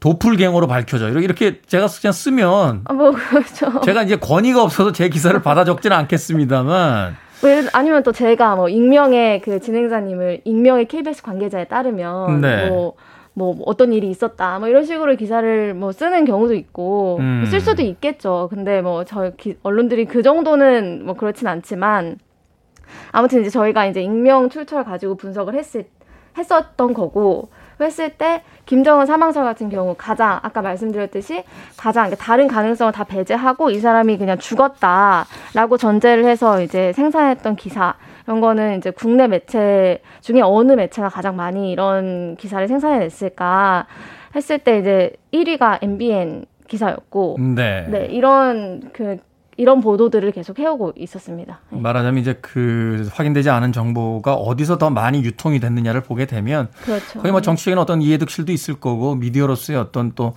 [0.00, 1.08] 도플갱어로 밝혀져.
[1.08, 3.80] 이렇게 제가 그냥 쓰면 아, 뭐 그렇죠.
[3.80, 9.40] 제가 이제 권위가 없어서 제 기사를 받아 적지는 않겠습니다만 뭐 아니면 또 제가 뭐 익명의
[9.40, 12.68] 그 진행자님을 익명의 KBS 관계자에 따르면 네.
[12.68, 12.94] 뭐,
[13.34, 17.44] 뭐 어떤 일이 있었다 뭐 이런 식으로 기사를 뭐 쓰는 경우도 있고 음.
[17.48, 18.48] 쓸 수도 있겠죠.
[18.50, 19.32] 근데 뭐 저
[19.62, 22.18] 언론들이 그 정도는 뭐 그렇진 않지만
[23.12, 25.86] 아무튼 이제 저희가 이제 익명 출처를 가지고 분석을 했을
[26.36, 27.50] 했었던 거고
[27.84, 31.44] 했을 때 김정은 사망설 같은 경우 가장 아까 말씀드렸듯이
[31.76, 37.94] 가장 다른 가능성을 다 배제하고 이 사람이 그냥 죽었다라고 전제를 해서 이제 생산했던 기사
[38.26, 43.86] 이런 거는 이제 국내 매체 중에 어느 매체가 가장 많이 이런 기사를 생산해냈을까
[44.36, 47.86] 했을 때 이제 1위가 MBN 기사였고 네.
[47.88, 49.16] 네 이런 그
[49.58, 51.60] 이런 보도들을 계속 해오고 있었습니다.
[51.70, 51.80] 네.
[51.80, 57.18] 말하자면 이제 그 확인되지 않은 정보가 어디서 더 많이 유통이 됐느냐를 보게 되면 그렇죠.
[57.18, 60.34] 거기 뭐 정치적인 어떤 이해득실도 있을 거고 미디어로서의 어떤 또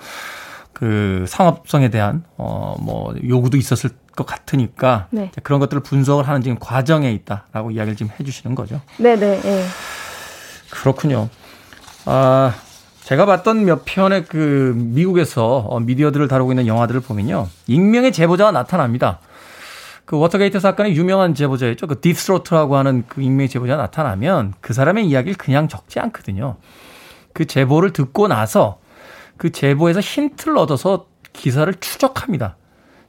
[0.81, 5.29] 그 상업성에 대한 어 뭐 요구도 있었을 것 같으니까 네.
[5.43, 8.81] 그런 것들을 분석을 하는 지금 과정에 있다라고 이야기를 지금 해주시는 거죠.
[8.97, 9.41] 네네.
[9.41, 9.65] 네.
[10.71, 11.29] 그렇군요.
[12.05, 12.55] 아
[13.11, 17.49] 제가 봤던 몇 편의 그 미국에서 어, 미디어들을 다루고 있는 영화들을 보면요.
[17.67, 19.19] 익명의 제보자가 나타납니다.
[20.05, 21.87] 그 워터게이트 사건의 유명한 제보자였죠.
[21.87, 26.55] 그 딥스로트라고 하는 그 익명의 제보자가 나타나면 그 사람의 이야기를 그냥 적지 않거든요.
[27.33, 28.79] 그 제보를 듣고 나서
[29.35, 32.55] 그 제보에서 힌트를 얻어서 기사를 추적합니다.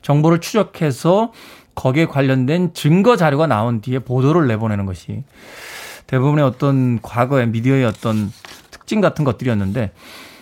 [0.00, 1.30] 정보를 추적해서
[1.76, 5.22] 거기에 관련된 증거 자료가 나온 뒤에 보도를 내보내는 것이
[6.08, 8.32] 대부분의 어떤 과거의 미디어의 어떤
[8.82, 9.92] 특징 같은 것들이었는데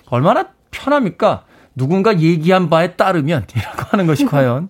[0.07, 1.45] 얼마나 편합니까?
[1.77, 4.69] 누군가 얘기한 바에 따르면 이라고 하는 것이 과연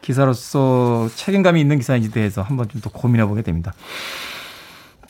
[0.00, 3.72] 기사로서 책임감이 있는 기사인지 대해서 한번 좀 더 고민해 보게 됩니다.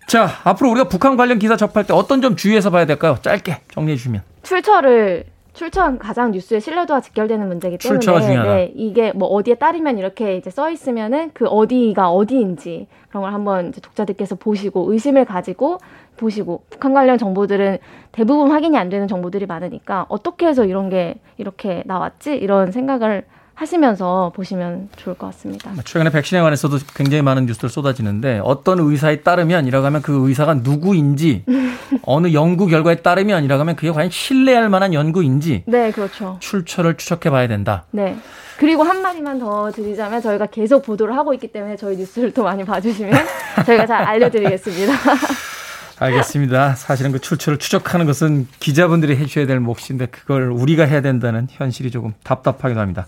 [0.07, 3.18] 자, 앞으로 우리가 북한 관련 기사 접할 때 어떤 점 주의해서 봐야 될까요?
[3.22, 4.22] 짧게 정리해 주시면.
[4.43, 8.00] 출처를 출처는 가장 뉴스의 신뢰도와 직결되는 문제이기 때문에.
[8.42, 13.70] 네, 이게 뭐 어디에 따르면 이렇게 이제 써 있으면은 그 어디가 어디인지 그런 걸 한번
[13.70, 15.78] 독자들께서 보시고 의심을 가지고
[16.16, 17.78] 보시고 북한 관련 정보들은
[18.12, 23.24] 대부분 확인이 안 되는 정보들이 많으니까 어떻게 해서 이런 게 이렇게 나왔지 이런 생각을
[23.55, 25.70] 하시면서 보시면 좋을 것 같습니다.
[25.70, 30.55] 뭐 최근에 백신에 관해서도 굉장히 많은 뉴스들 쏟아지는데 어떤 의사에 따르면 이라고 하면 그 의사가
[30.55, 31.44] 누구인지
[32.02, 36.36] 어느 연구 결과에 따르면 이라고 하면 그게 과연 신뢰할 만한 연구인지 네, 그렇죠.
[36.40, 37.84] 출처를 추적해 봐야 된다.
[37.90, 38.16] 네.
[38.57, 42.64] 그리고 한 마디만 더 드리자면 저희가 계속 보도를 하고 있기 때문에 저희 뉴스를 또 많이
[42.64, 43.12] 봐주시면
[43.66, 44.92] 저희가 잘 알려드리겠습니다.
[45.99, 46.74] 알겠습니다.
[46.74, 52.14] 사실은 그 출처를 추적하는 것은 기자분들이 해주셔야 될 몫인데 그걸 우리가 해야 된다는 현실이 조금
[52.24, 53.07] 답답하기도 합니다.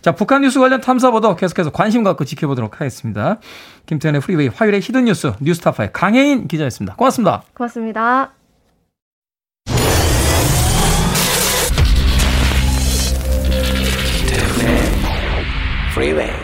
[0.00, 3.38] 자, 북한 뉴스 관련 탐사 보도 계속해서 관심 갖고 지켜보도록 하겠습니다.
[3.86, 6.96] 김태현의 프리웨이 화요일의 히든 뉴스 뉴스타파의 강혜인 기자였습니다.
[6.96, 7.42] 고맙습니다.
[7.54, 8.32] 고맙습니다.
[15.94, 16.43] 프리웨이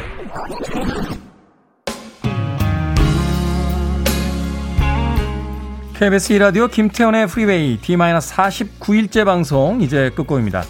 [6.00, 10.64] KBS 2라디오 김태훈의 프리웨이 D-49일째 방송 이제 끝곡입니다.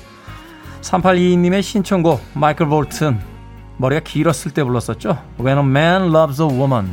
[0.80, 3.20] 3822님의 신청곡 마이클 볼튼
[3.76, 5.22] 머리가 길었을 때 불렀었죠.
[5.38, 6.92] When a man loves a woman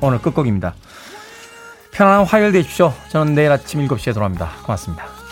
[0.00, 0.76] 오늘 끝곡입니다.
[1.90, 2.94] 편안한 화요일 되십시오.
[3.08, 4.50] 저는 내일 아침 7시에 돌아옵니다.
[4.62, 5.23] 고맙습니다.